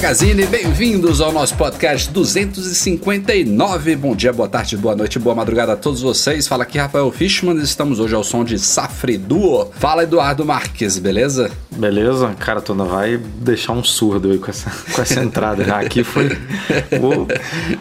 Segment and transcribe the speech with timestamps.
[0.00, 3.96] Magazine, bem-vindos ao nosso podcast 259.
[3.96, 6.48] Bom dia, boa tarde, boa noite, boa madrugada a todos vocês.
[6.48, 9.70] Fala aqui Rafael Fishman, estamos hoje ao som de Safri Duo.
[9.74, 11.50] Fala Eduardo Marques, beleza?
[11.76, 12.34] Beleza?
[12.38, 15.80] Cara, tu não vai deixar um surdo aí com essa, com essa entrada já.
[15.80, 16.30] Aqui foi,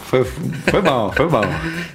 [0.09, 0.25] foi.
[0.69, 1.41] Foi bom, foi bom.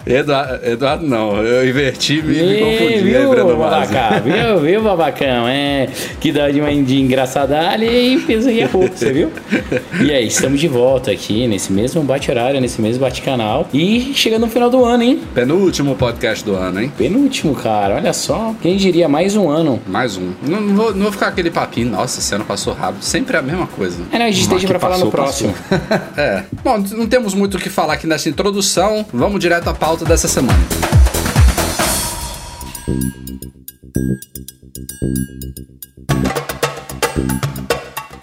[0.07, 3.03] Eduardo, Eduardo não, eu inverti e me, me confundi.
[3.03, 5.47] viu, aí, Breno babacá, viu, viu, babacão?
[5.47, 9.31] É, que dá de uma de engraçadalha e fez aí a pouco, você viu?
[10.01, 13.69] E aí, estamos de volta aqui nesse mesmo bate-horário, nesse mesmo bate-canal.
[13.73, 15.23] E chegando no final do ano, hein?
[15.35, 16.93] Penúltimo podcast do ano, hein?
[16.97, 18.55] Penúltimo, cara, olha só.
[18.63, 19.81] Quem diria, mais um ano.
[19.87, 20.33] Mais um.
[20.43, 23.03] Não, não vou, não vou ficar aquele papinho, nossa, esse ano passou rápido.
[23.03, 24.03] Sempre é a mesma coisa.
[24.13, 25.55] É, não, a gente deixa que pra falar no passou, próximo.
[26.17, 26.45] É.
[26.63, 29.05] Bom, não temos muito o que falar aqui nessa introdução.
[29.13, 30.59] Vamos direto à pauta dessa semana.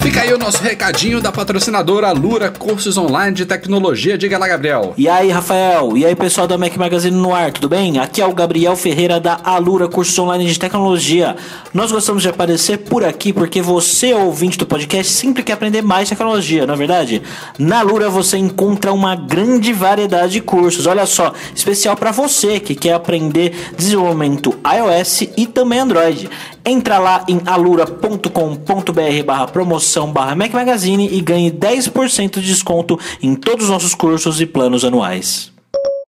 [0.01, 4.17] Fica aí o nosso recadinho da patrocinadora Lura Cursos Online de Tecnologia.
[4.17, 4.95] Diga lá, Gabriel.
[4.97, 5.95] E aí, Rafael?
[5.95, 7.99] E aí, pessoal da Mac Magazine no ar, tudo bem?
[7.99, 11.35] Aqui é o Gabriel Ferreira da Alura Cursos Online de Tecnologia.
[11.71, 16.09] Nós gostamos de aparecer por aqui porque você, ouvinte do podcast, sempre quer aprender mais
[16.09, 17.21] tecnologia, não é verdade?
[17.59, 20.87] Na Alura você encontra uma grande variedade de cursos.
[20.87, 26.27] Olha só, especial para você que quer aprender desenvolvimento iOS e também Android.
[26.63, 33.35] Entra lá em alura.com.br barra promoção barra Mac Magazine e ganhe 10% de desconto em
[33.35, 35.51] todos os nossos cursos e planos anuais.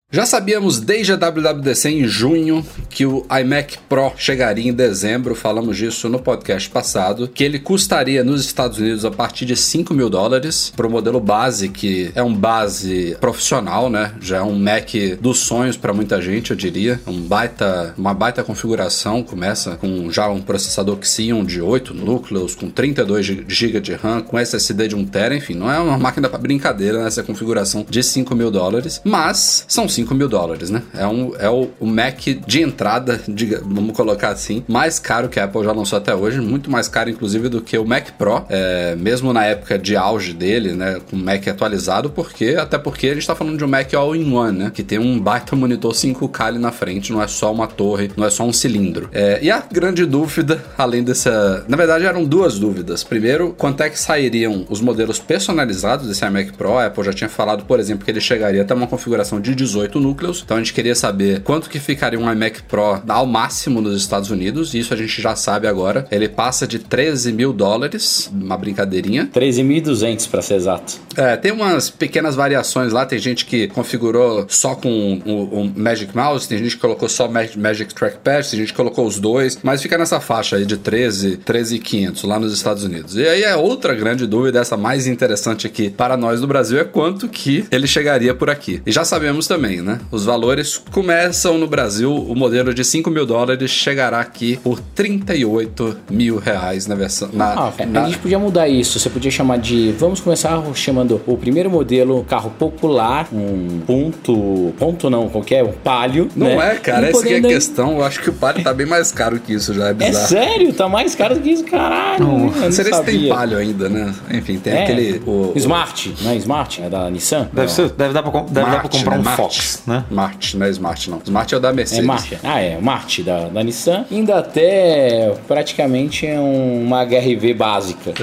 [0.09, 5.75] Já sabíamos desde a WWDC em junho que o iMac Pro chegaria em dezembro, falamos
[5.75, 10.09] disso no podcast passado, que ele custaria nos Estados Unidos a partir de 5 mil
[10.09, 14.13] dólares para o modelo base, que é um base profissional, né?
[14.21, 14.87] Já é um Mac
[15.19, 17.01] dos sonhos para muita gente, eu diria.
[17.05, 22.69] Um baita, uma baita configuração, começa com já um processador Xeon de 8 núcleos, com
[22.69, 26.39] 32 GB de RAM, com SSD de 1 TB, enfim, não é uma máquina para
[26.39, 30.83] brincadeira nessa configuração de 5 mil dólares, mas são 5 mil dólares, né?
[30.93, 35.39] É, um, é o, o Mac de entrada, diga, vamos colocar assim, mais caro que
[35.39, 38.45] a Apple já lançou até hoje, muito mais caro, inclusive, do que o Mac Pro,
[38.49, 40.99] é, mesmo na época de auge dele, né?
[41.09, 44.57] Com o Mac atualizado, porque até porque a gente tá falando de um Mac All-in-One,
[44.57, 44.71] né?
[44.73, 48.25] Que tem um baita monitor 5K ali na frente, não é só uma torre, não
[48.25, 49.09] é só um cilindro.
[49.11, 51.65] É, e a grande dúvida, além dessa.
[51.67, 53.03] Na verdade, eram duas dúvidas.
[53.03, 56.77] Primeiro, quanto é que sairiam os modelos personalizados desse iMac Pro?
[56.77, 59.86] A Apple já tinha falado, por exemplo, que ele chegaria até uma configuração de 18
[59.95, 60.41] núcleos.
[60.43, 64.29] Então a gente queria saber quanto que ficaria um iMac Pro ao máximo nos Estados
[64.29, 64.73] Unidos.
[64.73, 66.05] Isso a gente já sabe agora.
[66.11, 69.29] Ele passa de 13 mil dólares, uma brincadeirinha.
[69.33, 70.93] 13.200 para ser exato.
[71.15, 73.05] É, tem umas pequenas variações lá.
[73.05, 77.27] Tem gente que configurou só com o, o Magic Mouse, tem gente que colocou só
[77.27, 80.77] Mag- Magic Trackpad, tem gente que colocou os dois, mas fica nessa faixa aí de
[80.77, 83.15] 13, 13,500 lá nos Estados Unidos.
[83.15, 86.83] E aí é outra grande dúvida, essa mais interessante aqui para nós do Brasil, é
[86.83, 88.81] quanto que ele chegaria por aqui.
[88.85, 89.99] E já sabemos também, né?
[90.11, 95.97] Os valores começam no Brasil, o modelo de 5 mil dólares chegará aqui por 38
[96.09, 97.29] mil reais na versão.
[97.33, 98.99] Na, Ah, na- a gente podia mudar isso.
[98.99, 99.91] Você podia chamar de.
[99.93, 104.73] Vamos começar chamando o primeiro modelo carro popular, um ponto.
[104.77, 106.29] Ponto não, qualquer, um palio.
[106.35, 106.73] Não né?
[106.73, 107.97] é, cara, E essa é a questão.
[107.97, 110.27] Eu acho que o Palio tá bem mais caro que isso já, é É bizarro.
[110.27, 110.73] sério?
[110.73, 112.23] Tá mais caro do que isso, caralho.
[112.25, 113.29] Não, não será que tem.
[113.29, 114.13] Palio ainda, né?
[114.31, 115.21] Enfim, tem É, aquele.
[115.25, 116.81] O, o- Smart, não é Smart?
[116.81, 117.49] É da Nissan?
[117.53, 119.21] Deve, ser, deve dar pra, deve dar pra Marte, comprar né?
[119.21, 119.37] um Marte.
[119.41, 120.03] Fox, né?
[120.09, 121.21] Marte, não é Smart, não.
[121.23, 122.05] Smart é o da É Mercedes.
[122.05, 122.37] Marte.
[122.43, 124.05] Ah, é, o Marte da, da Nissan.
[124.11, 128.13] Ainda até praticamente é um- uma HRV básica.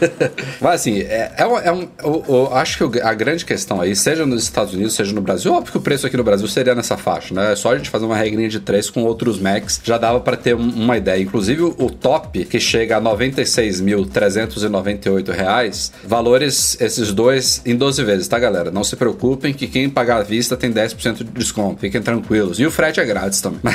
[0.60, 1.58] Mas assim, é, é um.
[1.58, 5.12] é um- o- o- acho que a grande questão aí, seja nos Estados Unidos, seja
[5.12, 7.52] no Brasil, óbvio que o preço aqui no Brasil seria nessa faixa, né?
[7.52, 10.36] É só a gente fazer uma regrinha de três com outros Macs, já dava pra
[10.36, 11.20] ter um- uma ideia.
[11.22, 18.38] Inclusive o top, que chega a 96.398 reais, valores esses dois em 12 vezes, tá,
[18.38, 18.70] galera?
[18.70, 21.80] Não se preocupem que quem pagar à vista tem 10% 10% de desconto.
[21.80, 22.58] Fiquem tranquilos.
[22.58, 23.60] E o frete é grátis também.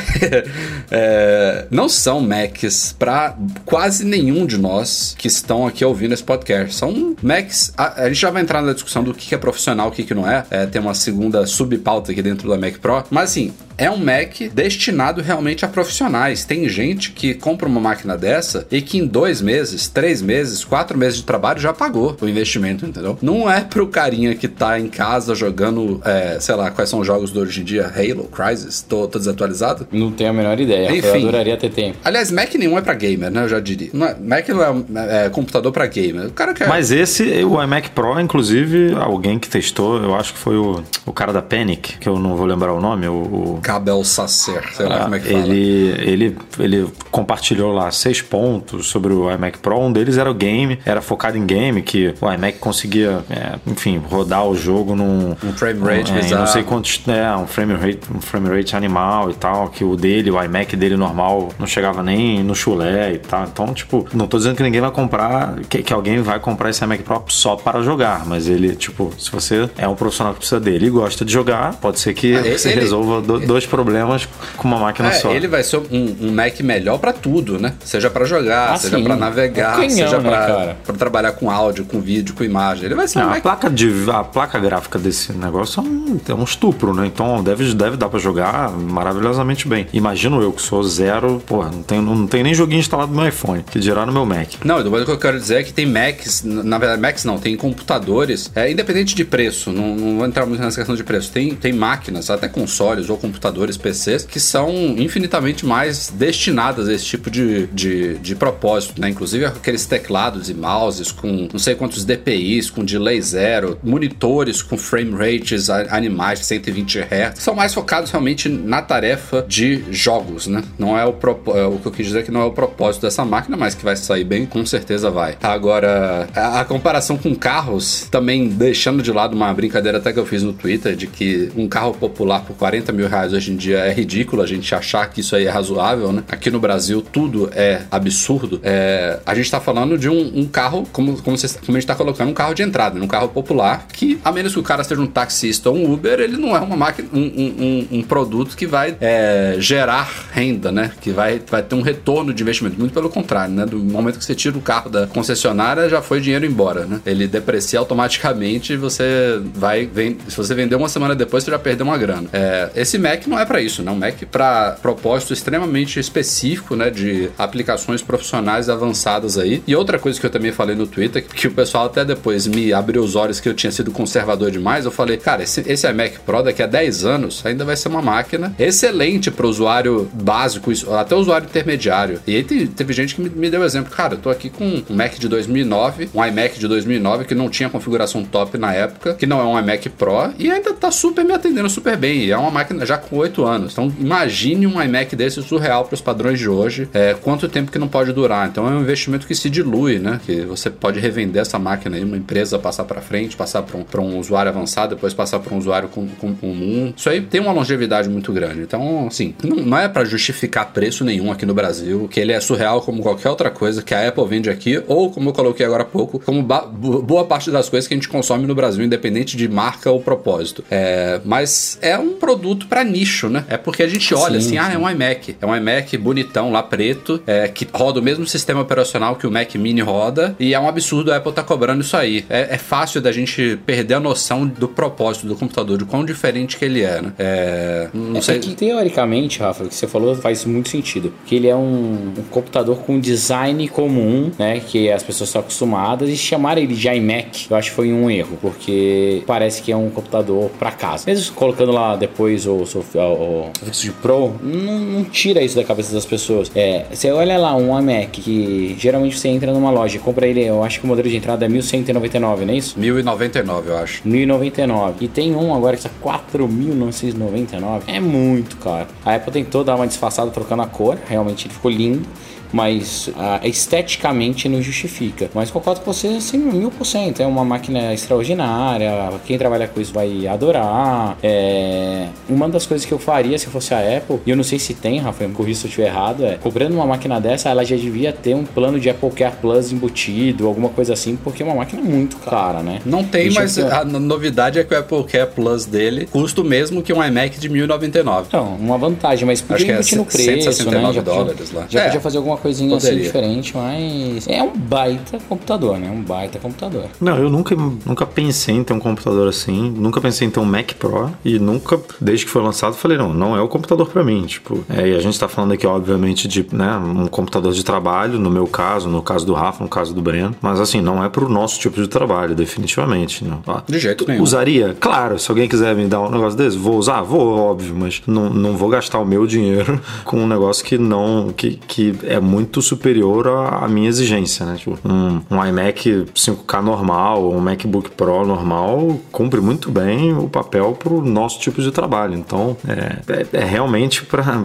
[0.92, 3.36] é, não são Macs para
[3.66, 6.76] quase nenhum de nós que estão aqui ouvindo esse podcast.
[6.76, 7.74] São Macs.
[7.78, 10.30] A, a gente já vai entrar na discussão do que é profissional, o que, não
[10.30, 10.46] é.
[10.50, 10.66] é.
[10.66, 13.04] Tem uma segunda subpauta aqui dentro da Mac Pro.
[13.10, 16.44] Mas assim, é um Mac destinado realmente a profissionais.
[16.44, 20.98] Tem gente que compra uma máquina dessa e que em dois meses, três meses, quatro
[20.98, 23.18] meses de trabalho já pagou o investimento, entendeu?
[23.22, 27.08] Não é pro carinha que tá em casa jogando, é, sei lá, quais são os
[27.08, 27.86] jogos de hoje em dia?
[27.88, 28.82] Halo, Crysis?
[28.82, 29.88] Tô, tô desatualizado?
[29.92, 30.92] Não tenho a menor ideia.
[30.92, 31.98] Enfim, eu adoraria ter tempo.
[32.04, 33.44] Aliás, Mac nenhum é pra gamer, né?
[33.44, 33.90] Eu já diria.
[33.94, 36.28] Não é, Mac não é, é computador pra gamer.
[36.28, 36.68] O cara quer.
[36.68, 41.14] Mas esse, o iMac Pro, inclusive, alguém que testou, eu acho que foi o, o
[41.14, 44.88] cara da Panic, que eu não vou lembrar o nome, o, o Cabel Sacer, sei
[44.88, 45.46] lá ah, como é que fala.
[45.46, 49.80] Ele, ele, ele compartilhou lá seis pontos sobre o iMac Pro.
[49.80, 54.02] Um deles era o game, era focado em game, que o iMac conseguia, é, enfim,
[54.10, 55.36] rodar o jogo num.
[55.44, 57.00] Um frame rate um, é, Não sei quantos.
[57.08, 60.76] É, um frame rate, um frame rate animal e tal, que o dele, o iMac
[60.76, 63.44] dele normal, não chegava nem no chulé e tal.
[63.44, 66.84] Então, tipo, não tô dizendo que ninguém vai comprar, que, que alguém vai comprar esse
[66.84, 70.60] iMac Pro só para jogar, mas ele, tipo, se você é um profissional que precisa
[70.60, 74.00] dele e gosta de jogar, pode ser que ah, você ele, resolva do, dois problemas
[74.10, 74.28] problemas
[74.58, 75.32] com uma máquina é, só.
[75.32, 77.74] Ele vai ser um, um Mac melhor para tudo, né?
[77.84, 81.86] Seja para jogar, ah, seja para navegar, é canhão, seja né, para trabalhar com áudio,
[81.86, 82.86] com vídeo, com imagem.
[82.86, 83.42] Ele vai ser Não, um a Mac...
[83.42, 87.06] placa de a placa gráfica desse negócio é um, é um estupro, né?
[87.06, 89.88] Então deve deve dar para jogar maravilhosamente bem.
[89.94, 93.30] Imagino eu que sou zero, porra, não tem não tem nem joguinho instalado no meu
[93.30, 94.54] iPhone, que dirá no meu Mac.
[94.64, 97.56] Não, o que eu quero dizer é que tem Macs, na verdade Macs não, tem
[97.56, 101.32] computadores, é independente de preço, não, não vou entrar muito nessa questão de preço.
[101.32, 107.06] Tem tem máquinas, até consoles ou computadores PCs que são infinitamente mais destinadas a esse
[107.06, 109.10] tipo de, de, de propósito, né?
[109.10, 114.78] Inclusive aqueles teclados e mouses com não sei quantos DPIs, com delay zero, monitores com
[114.78, 120.64] frame rates animais de 120 Hz, são mais focados realmente na tarefa de jogos, né?
[120.78, 121.16] Não é o,
[121.56, 123.84] é o que eu quis dizer que não é o propósito dessa máquina, mas que
[123.84, 125.38] vai sair bem, com certeza vai.
[125.42, 130.26] Agora, a, a comparação com carros, também deixando de lado uma brincadeira até que eu
[130.26, 133.80] fiz no Twitter, de que um carro popular por 40 mil reais hoje em dia
[133.80, 136.24] é ridículo, a gente achar que isso aí é razoável, né?
[136.28, 138.60] Aqui no Brasil tudo é absurdo.
[138.64, 141.84] É, a gente está falando de um, um, carro, como, como, você, como a gente
[141.84, 144.84] está colocando, um carro de entrada, um carro popular, que a menos que o cara
[144.84, 148.56] seja um taxista ou um Uber, ele não é uma máquina, um, um, um produto
[148.56, 150.92] que vai é, gerar renda, né?
[151.02, 152.80] Que vai, vai ter um retorno de investimento.
[152.80, 153.66] Muito pelo contrário, né?
[153.66, 157.00] Do momento que você tira o carro da concessionária, já foi dinheiro embora, né?
[157.06, 159.86] Ele deprecia automaticamente e você vai.
[159.86, 162.30] Vem, se você vender uma semana depois, você já perdeu uma grana.
[162.32, 163.92] É, esse Mac não é para isso, né?
[163.92, 169.64] Um Mac para propósito extremamente específico, né, de aplicações profissionais avançadas aí.
[169.66, 172.72] E outra coisa que eu também falei no Twitter, que o pessoal até depois me
[172.72, 176.20] abriu os olhos que eu tinha sido conservador demais, eu falei, cara, esse, esse iMac
[176.20, 180.72] Pro daqui a 10 anos ainda vai ser uma máquina excelente para o usuário básico,
[180.96, 182.20] até o usuário intermediário.
[182.28, 184.96] E aí teve gente que me, me deu exemplo, cara, eu tô aqui com um
[184.96, 189.26] Mac de 2009, um iMac de 2009 que não tinha configuração top na época, que
[189.26, 192.26] não é um iMac Pro e ainda tá super me atendendo super bem.
[192.26, 193.74] E é uma máquina já com 8 anos.
[193.74, 197.80] Então imagine um iMac desse surreal para os padrões de hoje, é, quanto tempo que
[197.80, 198.48] não pode durar.
[198.48, 200.20] Então é um investimento que se dilui, né?
[200.26, 204.06] Que você pode revender essa máquina aí, uma empresa passar para frente, passar para um,
[204.06, 206.94] um usuário avançado, depois passar para um usuário comum.
[206.96, 208.62] Isso aí tem uma longevidade muito grande.
[208.62, 212.40] Então, assim, não, não é para justificar preço nenhum aqui no Brasil, que ele é
[212.40, 215.84] surreal como qualquer outra coisa que a Apple vende aqui, ou como eu coloquei agora
[215.84, 219.48] há pouco, como boa parte das coisas que a gente consome no Brasil, independente de
[219.48, 220.64] marca ou propósito.
[220.70, 222.99] É, mas é um produto para nicho,
[223.30, 223.46] né?
[223.48, 224.58] É porque a gente olha olha assim, sim.
[224.58, 225.36] ah, é um iMac.
[225.42, 229.32] É um iMac bonitão lá preto, é, que roda o mesmo sistema operacional que o
[229.32, 232.26] Mac Mini roda, e é um absurdo a Apple tá cobrando isso aí.
[232.30, 236.58] É, é fácil da gente perder a noção do propósito do computador, de quão diferente
[236.58, 237.14] que ele é, né?
[237.18, 238.38] É, não é, sei.
[238.38, 241.14] É que, teoricamente, Rafa, o que você falou faz muito sentido.
[241.26, 244.60] Que ele é um, um computador com design comum, né?
[244.60, 248.10] Que as pessoas estão acostumadas, e chamar ele de iMac, eu acho que foi um
[248.10, 251.04] erro, porque parece que é um computador para casa.
[251.08, 255.64] Mesmo colocando lá depois o, o, o, o de Pro não, não, tira isso da
[255.64, 256.52] cabeça das pessoas.
[256.56, 260.44] É, você olha lá um iMac que geralmente você entra numa loja e compra ele,
[260.44, 262.80] eu acho que o modelo de entrada é 1199, não é isso?
[262.80, 264.02] 1099, eu acho.
[264.08, 265.06] 1099.
[265.06, 267.84] E tem um agora que está 4.999.
[267.88, 268.88] É muito caro.
[269.06, 272.08] A Apple tentou dar uma disfarçada trocando a cor, realmente ele ficou lindo
[272.52, 275.30] mas ah, esteticamente não justifica.
[275.34, 277.22] Mas concordo com você assim, mil por cento.
[277.22, 278.92] É uma máquina extraordinária,
[279.26, 281.18] quem trabalha com isso vai adorar.
[281.24, 284.44] É uma das coisas que eu faria se eu fosse a Apple, e eu não
[284.44, 287.50] sei se tem, Rafael, me corrija se eu estiver errado, é comprando uma máquina dessa,
[287.50, 291.44] ela já devia ter um plano de Apple Care Plus embutido, alguma coisa assim, porque
[291.44, 292.80] é uma máquina muito cara, né?
[292.86, 296.42] Não tem, Deixa mas eu- a novidade é que o Apple Care Plus dele custa
[296.42, 298.26] o mesmo que um iMac de 1099.
[298.28, 300.42] Então, uma vantagem, mas podia Acho que é no preço, né?
[300.42, 301.66] 169 Já podia- dólares lá.
[301.70, 303.06] Já É, podia fazer alguma coisinha assim poderia.
[303.06, 305.90] diferente, mas é um baita computador, né?
[305.90, 306.86] Um baita computador.
[307.00, 310.46] Não, eu nunca, nunca pensei em ter um computador assim, nunca pensei em ter um
[310.46, 314.04] Mac Pro e nunca, desde que foi lançado, falei, não, não é o computador pra
[314.04, 317.64] mim, tipo, é, e a gente tá falando aqui, obviamente, de, né, um computador de
[317.64, 321.04] trabalho, no meu caso, no caso do Rafa, no caso do Breno, mas assim, não
[321.04, 323.38] é pro nosso tipo de trabalho, definitivamente, não.
[323.38, 323.64] tá?
[323.68, 324.24] De jeito nenhum.
[324.24, 324.76] Usaria?
[324.80, 327.02] Claro, se alguém quiser me dar um negócio desse, vou usar?
[327.02, 331.34] Vou, óbvio, mas não, não vou gastar o meu dinheiro com um negócio que não,
[331.36, 332.29] que, que é muito
[332.62, 334.56] superior à, à minha exigência, né?
[334.56, 340.74] Tipo, um, um iMac 5K normal, um MacBook Pro normal, cumpre muito bem o papel
[340.74, 342.16] pro nosso tipo de trabalho.
[342.16, 344.44] Então, é, é, é realmente para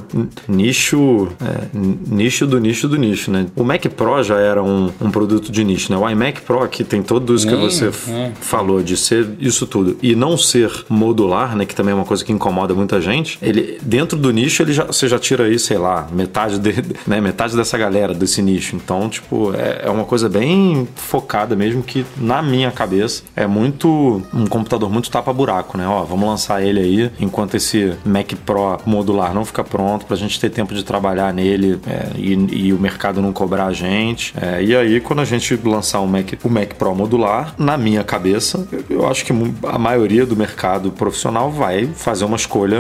[0.48, 3.46] nicho, é, nicho do nicho do nicho, né?
[3.56, 5.98] O Mac Pro já era um, um produto de nicho, né?
[5.98, 7.90] O iMac Pro, que tem tudo isso que você
[8.40, 12.24] falou de ser isso tudo e não ser modular, né, que também é uma coisa
[12.24, 13.38] que incomoda muita gente.
[13.42, 16.72] Ele dentro do nicho, ele já você já tira aí, sei lá, metade de,
[17.06, 18.76] né, metade dessa galera desse nicho.
[18.76, 24.23] Então, tipo, é, é uma coisa bem focada mesmo que na minha cabeça é muito
[24.33, 25.87] um computador muito tapa buraco, né?
[25.87, 30.38] Ó, vamos lançar ele aí enquanto esse Mac Pro modular não fica pronto pra gente
[30.40, 32.33] ter tempo de trabalhar nele é, e,
[32.66, 34.35] e o mercado não cobrar a gente.
[34.40, 38.02] É, e aí, quando a gente lançar o Mac, o Mac Pro modular, na minha
[38.04, 39.33] cabeça, eu- eu acho que
[39.66, 42.78] a maioria do mercado profissional vai fazer uma escolha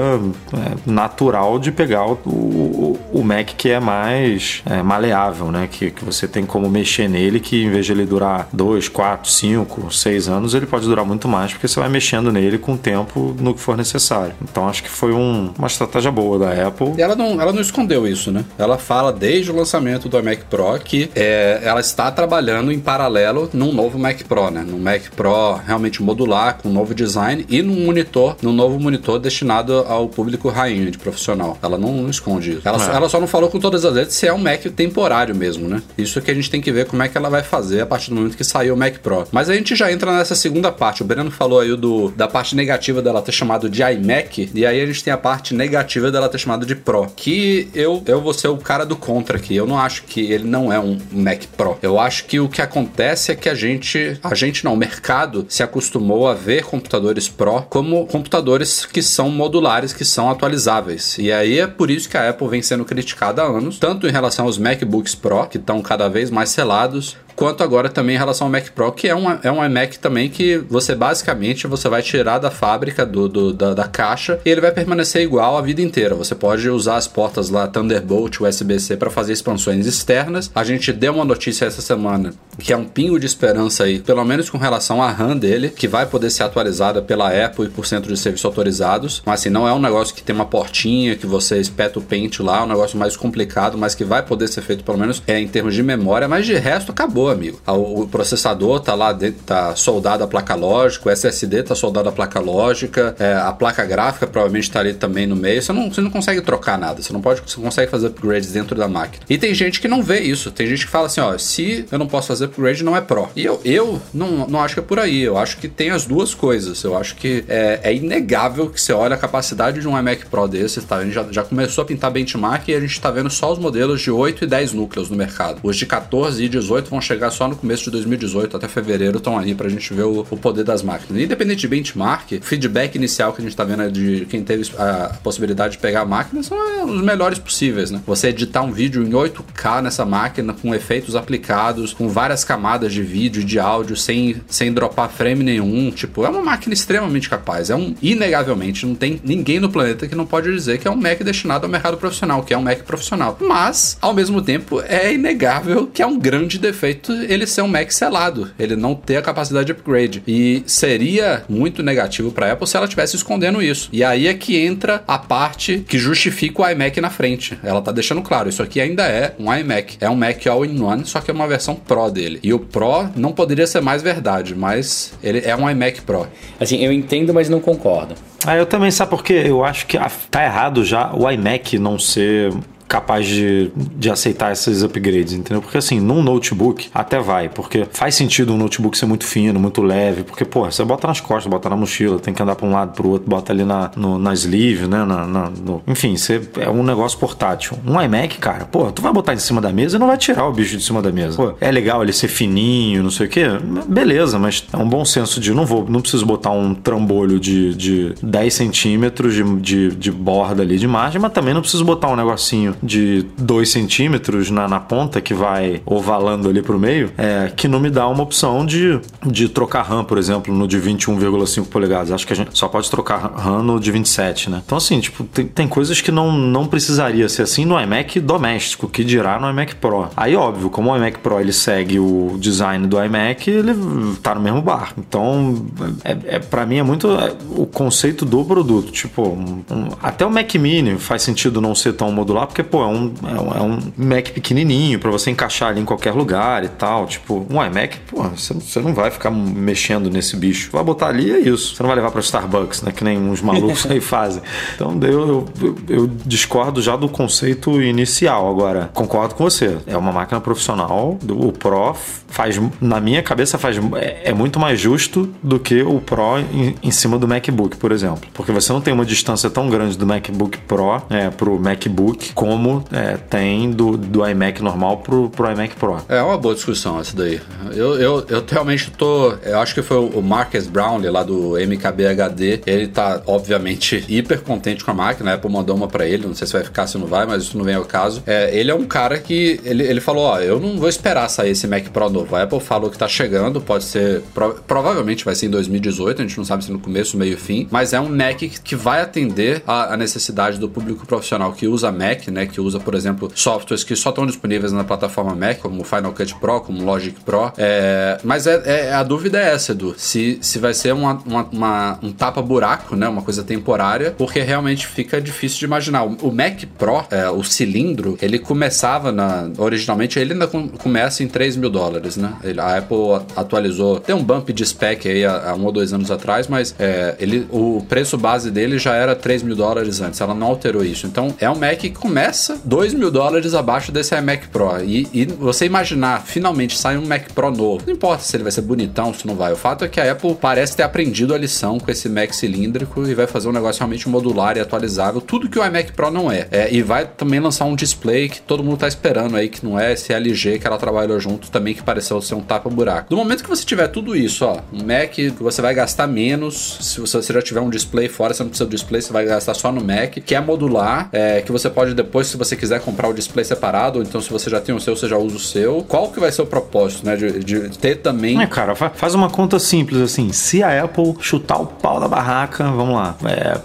[0.52, 5.68] é, natural de pegar o, o, o Mac que é mais é, maleável, né?
[5.70, 9.30] Que, que você tem como mexer nele, que em vez de ele durar 2, 4,
[9.30, 12.78] 5, 6 anos, ele pode durar muito mais, porque você vai mexendo nele com o
[12.78, 14.34] tempo no que for necessário.
[14.42, 16.92] Então acho que foi um- uma estratégia boa da Apple.
[16.96, 18.44] E ela não, ela não escondeu isso, né?
[18.58, 23.48] Ela fala desde o lançamento do Mac Pro que é, ela está trabalhando em paralelo
[23.52, 24.64] num novo Mac Pro, né?
[24.66, 29.18] Num Mac Pro realmente modular, com um novo design e num monitor, num novo monitor
[29.18, 31.58] destinado ao público rainha de profissional.
[31.62, 32.60] Ela não, não esconde isso.
[32.64, 32.96] Ela, só- É.
[32.96, 35.82] ela só não falou com todas as letras se é um Mac temporário mesmo, né?
[35.96, 38.10] Isso que a gente tem que ver como é que ela vai fazer a partir
[38.10, 39.26] do momento que sair o Mac Pro.
[39.32, 41.02] Mas a gente já entra nessa segunda parte.
[41.02, 44.80] O Breno falou aí do, da parte negativa dela ter chamado de iMac, e aí
[44.80, 47.06] a gente tem a parte negativa dela ter chamado de Pro.
[47.16, 49.54] Que eu, eu vou ser o cara do contra aqui.
[49.54, 51.78] Eu não acho que ele não é um Mac Pro.
[51.82, 55.46] Eu acho que o que acontece é que a gente, a gente não, o mercado
[55.48, 61.16] se acostumou a ver computadores Pro como computadores que são modulares, que são atualizáveis.
[61.18, 64.10] E aí é por isso que a Apple vem sendo criticada há anos, tanto em
[64.10, 68.46] relação aos MacBooks Pro, que estão cada vez mais selados, quanto agora também em relação
[68.46, 72.02] ao Mac Pro, que é um, é um iMac também que você basicamente você vai
[72.02, 75.80] tirar da fábrica, do, do- da, da caixa, e ele vai permanecer igual a vida
[75.82, 76.14] inteira.
[76.14, 80.50] Você pode usar as portas lá Thunderbolt, USB-C para fazer expansões externas.
[80.54, 84.24] A gente deu uma notícia essa semana que é um pingo de esperança aí, pelo
[84.24, 87.84] menos com relação à RAM dele, que vai poder ser atualizada pela Apple e por
[87.86, 89.22] centro de serviço autorizados.
[89.26, 92.42] Mas assim, não é um negócio que tem uma portinha que você espeta o pente
[92.42, 95.38] lá, é um negócio mais complicado, mas que vai poder ser feito pelo menos é,
[95.40, 97.60] em termos de memória, mas de resto acabou, amigo.
[97.66, 99.16] Ah, O, processador tá lá
[99.46, 103.84] tá soldado a placa lógica, o SSD tá soldado a placa lógica, é, a placa
[103.84, 105.62] gráfica provavelmente tá ali também no meio.
[105.62, 108.76] Você não, você não consegue trocar nada, você não pode, você consegue fazer upgrades dentro
[108.76, 109.24] da máquina.
[109.28, 111.98] E tem gente que não vê isso, tem gente que fala assim, ó, se eu
[111.98, 113.28] não posso fazer upgrade, não é Pro.
[113.36, 116.04] E eu, eu não, não acho que é por aí, eu acho que tem as
[116.04, 116.82] duas coisas.
[116.82, 120.46] Eu acho que é, é inegável que você olha a capacidade de um iMac Pro
[120.48, 120.96] desse, tá?
[120.96, 123.58] A gente já, já começou a pintar benchmark e a gente tá vendo só os
[123.58, 125.60] modelos de 8 e 10 núcleos no mercado.
[125.62, 129.38] Os de 14 e 18 vão chegar só no começo de 2018, até fevereiro estão
[129.38, 131.22] aí pra gente ver o, o poder das máquinas.
[131.22, 135.16] Independente de benchmark, feedback inicial que a gente tá vendo é de quem teve a
[135.22, 138.00] possibilidade de pegar a máquina são é, os melhores possíveis, né?
[138.06, 143.02] Você editar um vídeo em 8K nessa máquina com efeitos aplicados, com várias camadas de
[143.02, 147.70] vídeo e de áudio sem, sem dropar frame nenhum, tipo, é uma máquina extremamente capaz.
[147.70, 150.96] É um, inegavelmente, não tem ninguém no planeta que não pode dizer que é um
[150.96, 153.36] Mac destinado ao mercado profissional, que é um Mac profissional.
[153.40, 157.90] Mas, ao mesmo tempo, é inegável que é um grande defeito ele ser um Mac
[157.90, 160.22] selado, ele não ter a capacidade de upgrade.
[160.26, 163.88] E seria muito negativo para Apple se ela estivesse escondendo isso.
[163.92, 167.58] E aí é que entra a parte que justifica o iMac na frente.
[167.62, 169.96] Ela tá deixando claro, isso aqui ainda é um iMac.
[170.00, 172.40] É um Mac All-in-One, só que é uma versão Pro dele.
[172.42, 176.26] E o Pro não poderia ser mais verdade, mas ele é um iMac Pro.
[176.60, 178.14] Assim, eu entendo, mas não concordo.
[178.46, 179.42] Ah, eu também, sabe por quê?
[179.46, 179.98] Eu acho que
[180.30, 182.52] tá errado já o iMac não ser
[182.88, 185.60] capaz de, de aceitar esses upgrades, entendeu?
[185.60, 189.82] Porque assim, num notebook até vai, porque faz sentido um notebook ser muito fino, muito
[189.82, 192.72] leve, porque, pô, você bota nas costas, bota na mochila, tem que andar para um
[192.72, 195.04] lado pro outro, bota ali na, no, na sleeve, né?
[195.04, 195.82] Na, na, no...
[195.86, 197.78] enfim, você, é um negócio portátil.
[197.86, 200.46] Um iMac, cara, pô, tu vai botar em cima da mesa e não vai tirar
[200.46, 201.36] o bicho de cima da mesa.
[201.36, 203.46] Pô, é legal ele ser fininho, não sei o quê,
[203.88, 207.74] beleza, mas é um bom senso de não vou, não preciso botar um trambolho de,
[207.74, 212.08] de 10 centímetros de, de, de borda ali de margem, mas também não preciso botar
[212.08, 217.52] um negocinho de 2 centímetros na, na ponta que vai ovalando ali pro meio, é,
[217.54, 221.66] que não me dá uma opção de, de trocar RAM, por exemplo, no de 21,5
[221.66, 222.12] polegadas.
[222.12, 224.62] Acho que a gente só pode trocar RAM no de 27, né?
[224.64, 228.88] Então, assim, tipo, tem, tem coisas que não, não precisaria ser assim no iMac doméstico,
[228.88, 230.08] que dirá no iMac Pro.
[230.16, 233.74] Aí, óbvio, como o iMac Pro ele segue o design do iMac, ele
[234.22, 235.00] tá no mesmo barco.
[235.06, 235.66] Então,
[236.04, 238.90] é, é, para mim é muito é, o conceito do produto.
[238.92, 242.86] Tipo, um, até o Mac Mini faz sentido não ser tão modular, porque, pô, é
[242.86, 246.68] um, é um, é um Mac pequenininho para você encaixar ali em qualquer lugar e
[246.68, 247.06] tal.
[247.06, 250.70] Tipo, um iMac, pô, você, você não vai ficar mexendo nesse bicho.
[250.72, 251.74] Vai botar ali é isso.
[251.74, 252.92] Você não vai levar para Starbucks, né?
[252.92, 254.42] Que nem uns malucos aí fazem.
[254.74, 258.50] Então, eu, eu, eu discordo já do conceito inicial.
[258.50, 259.78] Agora, concordo com você.
[259.86, 261.18] É uma máquina profissional.
[261.28, 261.94] O Pro
[262.28, 266.74] faz, na minha cabeça, faz, é, é muito mais justo do que o Pro em,
[266.82, 268.28] em, cima do MacBook, por exemplo.
[268.32, 272.84] Porque você não tem uma distância tão grande do MacBook Pro é, pro MacBook como
[272.92, 276.00] é, tem do, do iMac normal pro, pro iMac Pro.
[276.08, 277.40] É uma boa discussão essa daí.
[277.72, 279.32] Eu, eu, eu realmente tô.
[279.42, 282.62] Eu acho que foi o Marcus Brownlee lá do MKBHD.
[282.64, 285.32] Ele tá, obviamente, hiper contente com a máquina.
[285.32, 286.28] A Apple mandou uma para ele.
[286.28, 288.22] Não sei se vai ficar, se não vai, mas isso não vem ao caso.
[288.24, 289.60] É, ele é um cara que.
[289.64, 292.36] Ele, ele falou: Ó, eu não vou esperar sair esse Mac Pro novo.
[292.36, 294.22] A Apple falou que tá chegando, pode ser.
[294.32, 296.22] Pro, provavelmente vai ser em 2018.
[296.22, 297.66] A gente não sabe se no começo, meio fim.
[297.68, 301.90] Mas é um Mac que vai atender a, a necessidade do público profissional que usa
[301.90, 302.43] Mac, né?
[302.46, 306.34] Que usa, por exemplo, softwares que só estão disponíveis na plataforma Mac, como Final Cut
[306.36, 307.52] Pro, como Logic Pro.
[307.56, 309.94] É, mas é, é, a dúvida é essa, Edu.
[309.96, 313.08] Se, se vai ser uma, uma, uma, um tapa-buraco, né?
[313.08, 316.04] Uma coisa temporária, porque realmente fica difícil de imaginar.
[316.04, 319.50] O, o Mac Pro, é, o cilindro, ele começava na.
[319.58, 322.34] Originalmente, ele ainda com, começa em 3 mil dólares, né?
[322.42, 322.96] Ele, a Apple
[323.36, 324.00] atualizou.
[324.00, 327.14] Tem um bump de spec aí há, há um ou dois anos atrás, mas é,
[327.18, 330.20] ele, o preço base dele já era 3 mil dólares antes.
[330.20, 331.06] Ela não alterou isso.
[331.06, 332.33] Então, é um Mac que começa
[332.64, 334.82] 2 mil dólares abaixo desse iMac Pro.
[334.82, 337.84] E, e você imaginar, finalmente sai um Mac Pro novo.
[337.86, 339.52] Não importa se ele vai ser bonitão, se não vai.
[339.52, 343.06] O fato é que a Apple parece ter aprendido a lição com esse Mac cilíndrico
[343.06, 345.20] e vai fazer um negócio realmente modular e atualizável.
[345.20, 346.46] Tudo que o iMac Pro não é.
[346.50, 349.78] é e vai também lançar um display que todo mundo tá esperando aí, que não
[349.78, 353.08] é esse LG que ela trabalhou junto também, que pareceu ser um tapa-buraco.
[353.10, 356.78] No momento que você tiver tudo isso, ó, um Mac que você vai gastar menos,
[356.80, 359.54] se você já tiver um display fora, você não precisa do display, você vai gastar
[359.54, 363.08] só no Mac, que é modular, é, que você pode depois, se você quiser comprar
[363.08, 365.40] o display separado, ou então se você já tem o seu, você já usa o
[365.40, 365.84] seu.
[365.86, 368.40] Qual que vai ser o propósito, né, de, de ter também...
[368.40, 372.64] É, cara, faz uma conta simples assim, se a Apple chutar o pau da barraca,
[372.64, 373.60] vamos lá, é,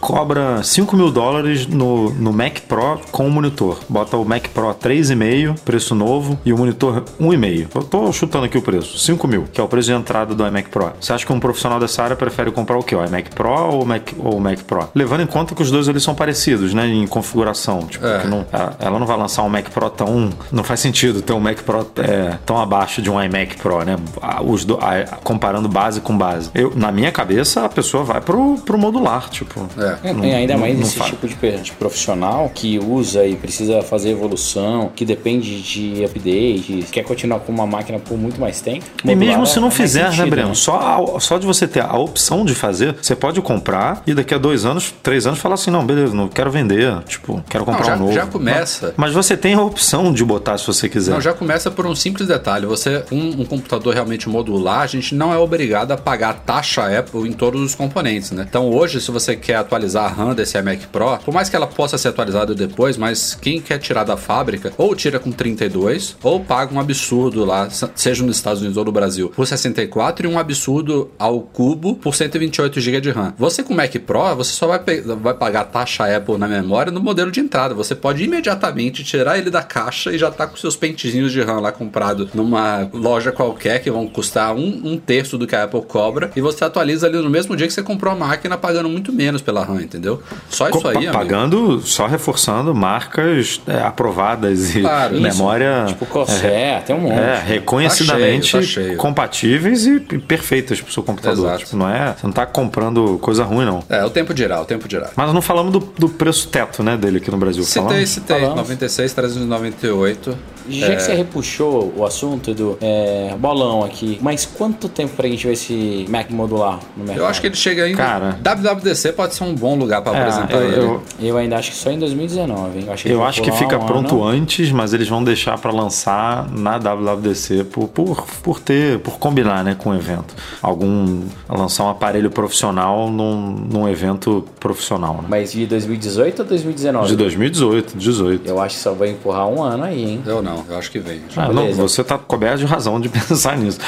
[0.00, 3.80] cobra 5 mil dólares no, no Mac Pro com o monitor.
[3.88, 7.68] Bota o Mac Pro 3,5, preço novo, e o monitor 1,5.
[7.74, 10.46] Eu tô chutando aqui o preço, 5 mil, que é o preço de entrada do
[10.46, 10.92] iMac Pro.
[11.00, 12.94] Você acha que um profissional dessa área prefere comprar o que?
[12.94, 14.88] O iMac Pro ou o Mac, ou o Mac Pro?
[14.94, 17.65] Levando em conta que os dois eles são parecidos, né, em configuração.
[17.88, 18.26] Tipo, é.
[18.26, 18.46] não,
[18.78, 20.30] ela não vai lançar um Mac Pro tão...
[20.50, 23.96] Não faz sentido ter um Mac Pro é, tão abaixo de um iMac Pro, né?
[24.44, 26.50] Os do, a, comparando base com base.
[26.54, 29.68] Eu, na minha cabeça, a pessoa vai pro, pro modular, tipo.
[29.76, 30.12] É.
[30.12, 34.90] Não, ainda não, mais esse tipo de, de, profissional que usa e precisa fazer evolução,
[34.94, 38.84] que depende de update, quer continuar com uma máquina por muito mais tempo.
[39.04, 40.48] E mesmo se não é fizer, né, sentido, né, Breno?
[40.48, 40.54] Né?
[40.54, 44.34] Só, a, só de você ter a opção de fazer, você pode comprar e daqui
[44.34, 47.80] a dois anos, três anos, falar assim: não, beleza, não quero vender, tipo, quero comprar
[47.80, 48.12] não, já, um novo.
[48.12, 48.86] Já começa.
[48.86, 51.12] Mas, mas, você tem a opção de botar se você quiser.
[51.12, 52.66] Não, já começa por um simples detalhe.
[52.66, 57.28] Você, um, um computador realmente modular, a gente não é obrigado a pagar taxa Apple
[57.28, 58.46] em todos os componentes, né?
[58.48, 61.66] Então hoje, se você quer atualizar a RAM desse iMac Pro, por mais que ela
[61.66, 66.40] possa ser atualizada depois, mas quem quer tirar da fábrica, ou tira com 32, ou
[66.40, 70.38] paga um absurdo lá, seja nos Estados Unidos ou no Brasil, por 64 e um
[70.38, 73.34] absurdo ao cubo por 128 GB de RAM.
[73.38, 77.00] Você com o Mac Pro, você só vai, vai pagar taxa Apple na memória no
[77.00, 77.74] modelo de entrada.
[77.74, 81.60] Você pode imediatamente tirar ele da caixa e já tá com seus pentezinhos de RAM
[81.60, 85.82] lá comprado numa loja qualquer que vão custar um, um terço do que a Apple
[85.82, 89.12] cobra e você atualiza ali no mesmo dia que você comprou a máquina pagando muito
[89.12, 90.22] menos pela RAM, entendeu?
[90.48, 91.80] Só isso aí, Pagando, amigo.
[91.82, 95.84] só reforçando marcas é, aprovadas e claro, memória...
[95.88, 97.18] Tipo Corsair, é, tem um monte.
[97.18, 98.96] É, reconhecidamente Tá cheio, tá cheio.
[98.98, 101.46] compatíveis e perfeitas pro seu computador.
[101.46, 101.64] Exato.
[101.64, 103.82] Tipo, não é, você não tá comprando coisa ruim, não.
[103.88, 105.10] É, o tempo dirá, o tempo dirá.
[105.16, 107.64] Mas não falamos do, do preço teto, né, dele aqui no Brasil.
[107.64, 108.08] Citei, falamos?
[108.10, 108.36] citei.
[108.40, 108.56] Falamos.
[108.56, 110.36] 96, 398.
[110.68, 115.46] Já que você repuxou o assunto do é, bolão aqui, mas quanto tempo pra gente
[115.46, 117.20] ver esse Mac modular no mercado?
[117.20, 117.96] Eu acho que ele chega ainda.
[117.96, 118.38] Cara.
[118.42, 120.76] WWDC pode ser um bom lugar pra É, apresentar eu, ele.
[120.80, 122.84] eu, Eu ainda acho que só em 2019, hein?
[122.88, 124.42] Eu acho que, eu acho que fica um pronto ano.
[124.42, 129.62] antes, mas eles vão deixar pra lançar na WWDC por, por, por ter, por combinar,
[129.62, 130.34] né, com o evento.
[130.60, 135.26] Algum lançar um aparelho profissional num, num evento profissional, né?
[135.28, 137.08] Mas de 2018 ou 2019?
[137.08, 138.48] De 2018, 18.
[138.48, 140.22] Eu acho que só vai empurrar um ano aí, hein?
[140.26, 141.20] Eu não, eu acho que vem.
[141.36, 143.78] Ah, não, você tá coberto de razão de pensar nisso.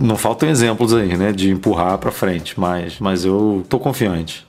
[0.00, 4.46] Não faltam exemplos aí, né, de empurrar pra frente, mas, mas eu tô confiante.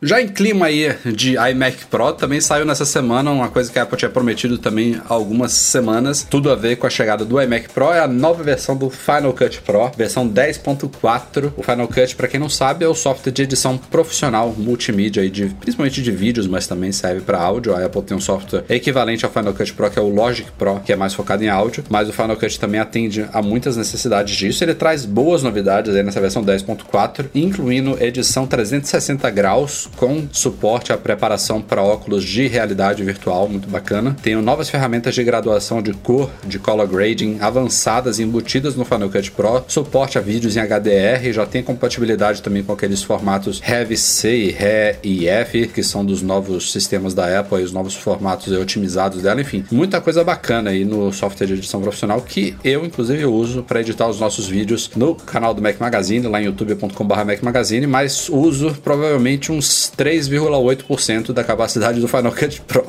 [0.00, 3.82] Já em clima aí de iMac Pro, também saiu nessa semana uma coisa que a
[3.82, 7.70] Apple tinha prometido também há algumas semanas, tudo a ver com a chegada do iMac
[7.70, 11.52] Pro, é a nova versão do Final Cut Pro, versão 10.4.
[11.56, 15.30] O Final Cut, para quem não sabe, é o software de edição profissional multimídia, aí
[15.30, 17.74] de, principalmente de vídeos, mas também serve para áudio.
[17.74, 20.78] A Apple tem um software equivalente ao Final Cut Pro, que é o Logic Pro,
[20.78, 24.36] que é mais focado em áudio, mas o Final Cut também atende a muitas necessidades
[24.36, 24.62] disso.
[24.62, 30.98] Ele traz boas novidades aí nessa versão 10.4, incluindo edição 360 graus com suporte à
[30.98, 34.16] preparação para óculos de realidade virtual, muito bacana.
[34.22, 39.30] Tem novas ferramentas de graduação de cor, de color grading avançadas embutidas no Final Cut
[39.32, 44.36] Pro, suporte a vídeos em HDR, já tem compatibilidade também com aqueles formatos Heavy C
[44.36, 48.52] e Re e F, que são dos novos sistemas da Apple e os novos formatos
[48.52, 53.24] otimizados dela, enfim, muita coisa bacana aí no software de edição profissional que eu inclusive
[53.24, 57.42] uso para editar os nossos vídeos no canal do Mac Magazine, lá em youtube.com.br Mac
[57.42, 62.84] Magazine, mas uso provavelmente uns 3,8% da capacidade do Final Cut Pro.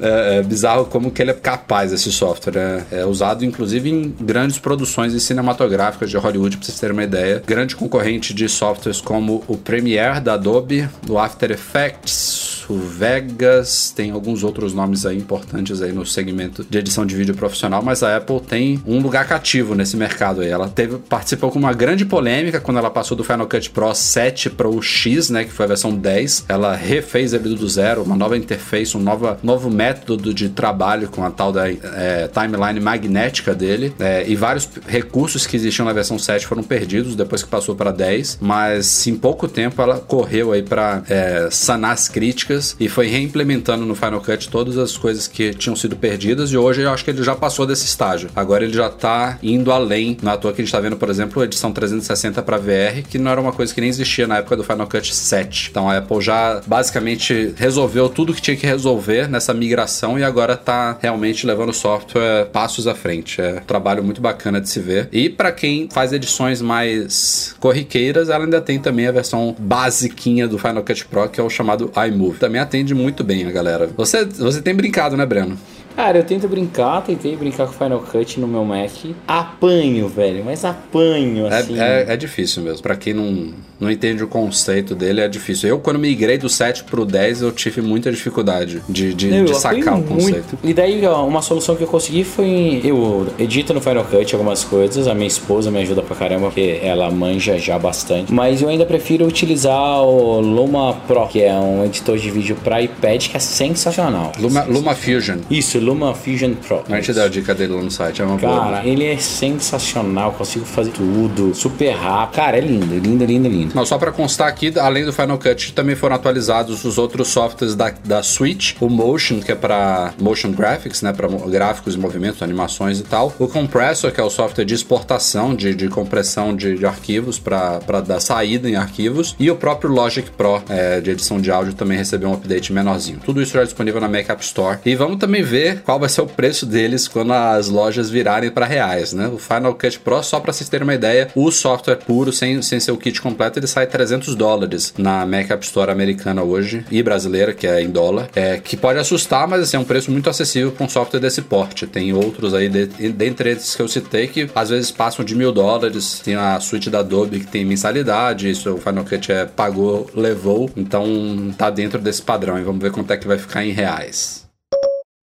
[0.00, 2.56] É, é bizarro como que ele é capaz, esse software.
[2.90, 7.42] É, é usado inclusive em grandes produções cinematográficas de Hollywood, pra vocês terem uma ideia.
[7.46, 14.44] Grande concorrente de softwares como o Premiere da Adobe, o After Effects, Vegas, tem alguns
[14.44, 18.40] outros nomes aí importantes aí no segmento de edição de vídeo profissional, mas a Apple
[18.40, 20.48] tem um lugar cativo nesse mercado aí.
[20.48, 24.50] Ela teve, participou com uma grande polêmica quando ela passou do Final Cut Pro 7
[24.50, 26.44] para o X, né, que foi a versão 10.
[26.48, 31.24] Ela refez ele do zero, uma nova interface, um nova, novo método de trabalho com
[31.24, 36.18] a tal da é, timeline magnética dele, é, e vários recursos que existiam na versão
[36.18, 40.62] 7 foram perdidos depois que passou para 10, mas em pouco tempo ela correu aí
[40.62, 45.54] para é, sanar as críticas e foi reimplementando no Final Cut todas as coisas que
[45.54, 48.30] tinham sido perdidas e hoje eu acho que ele já passou desse estágio.
[48.34, 50.16] Agora ele já tá indo além.
[50.22, 53.02] Não é toa que a gente tá vendo, por exemplo, a edição 360 para VR,
[53.08, 55.68] que não era uma coisa que nem existia na época do Final Cut 7.
[55.70, 60.56] Então a Apple já basicamente resolveu tudo que tinha que resolver nessa migração e agora
[60.56, 63.40] tá realmente levando o software passos à frente.
[63.40, 65.08] É um trabalho muito bacana de se ver.
[65.12, 70.58] E para quem faz edições mais corriqueiras, ela ainda tem também a versão basiquinha do
[70.58, 72.38] Final Cut Pro, que é o chamado iMovie.
[72.48, 73.90] Também atende muito bem a galera.
[73.94, 75.58] Você, você tem brincado, né, Breno?
[75.98, 78.88] Cara, eu tento brincar, tentei brincar com Final Cut no meu Mac.
[79.26, 81.76] Apanho, velho, mas apanho, É, assim.
[81.76, 82.80] é, é difícil mesmo.
[82.82, 85.68] Pra quem não, não entende o conceito dele, é difícil.
[85.68, 89.54] Eu, quando migrei do 7 pro 10, eu tive muita dificuldade de, de, Eu de
[89.58, 90.34] sacar o conceito.
[90.52, 90.58] muito.
[90.62, 92.80] E daí, ó, uma solução que eu consegui foi.
[92.84, 96.78] Eu edito no Final Cut algumas coisas, a minha esposa me ajuda pra caramba, porque
[96.80, 98.32] ela manja já bastante.
[98.32, 102.80] Mas eu ainda prefiro utilizar o Luma Pro, que é um editor de vídeo pra
[102.80, 104.30] iPad que é sensacional.
[104.38, 105.38] Luma, Luma Fusion.
[105.50, 106.84] Isso, Luma Fusion Pro.
[106.88, 108.20] A gente deu a dica dele lá no site.
[108.20, 108.60] É uma boa.
[108.60, 112.36] Cara, ele é sensacional, consigo fazer tudo, super rápido.
[112.36, 113.74] Cara, é lindo, lindo, lindo, lindo.
[113.74, 117.74] Não, só para constar aqui, além do Final Cut, também foram atualizados os outros softwares
[117.74, 122.42] da, da Switch, o Motion, que é para motion graphics, né, para gráficos e movimentos,
[122.42, 126.76] animações e tal, o Compressor, que é o software de exportação, de, de compressão de,
[126.76, 131.40] de arquivos para dar saída em arquivos, e o próprio Logic Pro é, de edição
[131.40, 133.20] de áudio também recebeu um update menorzinho.
[133.24, 134.78] Tudo isso já é disponível na Mac App Store.
[134.84, 138.66] E vamos também ver qual vai ser o preço deles quando as lojas virarem para
[138.66, 139.28] reais, né?
[139.28, 142.80] O Final Cut Pro, só para vocês terem uma ideia, o software puro, sem, sem
[142.80, 147.02] ser o kit completo, ele sai 300 dólares na Mac App Store americana hoje e
[147.02, 150.28] brasileira, que é em dólar, é, que pode assustar, mas assim, é um preço muito
[150.28, 151.86] acessível para um software desse porte.
[151.86, 155.52] Tem outros aí, de, dentre esses que eu citei, que às vezes passam de mil
[155.52, 156.20] dólares.
[156.20, 160.70] Tem a suíte da Adobe que tem mensalidade, isso o Final Cut é pagou, levou,
[160.76, 162.58] então tá dentro desse padrão.
[162.58, 164.47] E vamos ver quanto é que vai ficar em reais.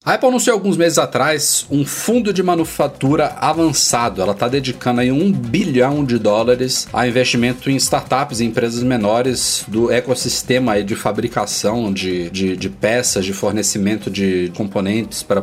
[0.05, 4.21] A Apple anunciou alguns meses atrás um fundo de manufatura avançado.
[4.21, 9.65] Ela está dedicando aí um bilhão de dólares a investimento em startups e empresas menores
[9.67, 15.41] do ecossistema aí de fabricação de, de, de peças, de fornecimento de componentes para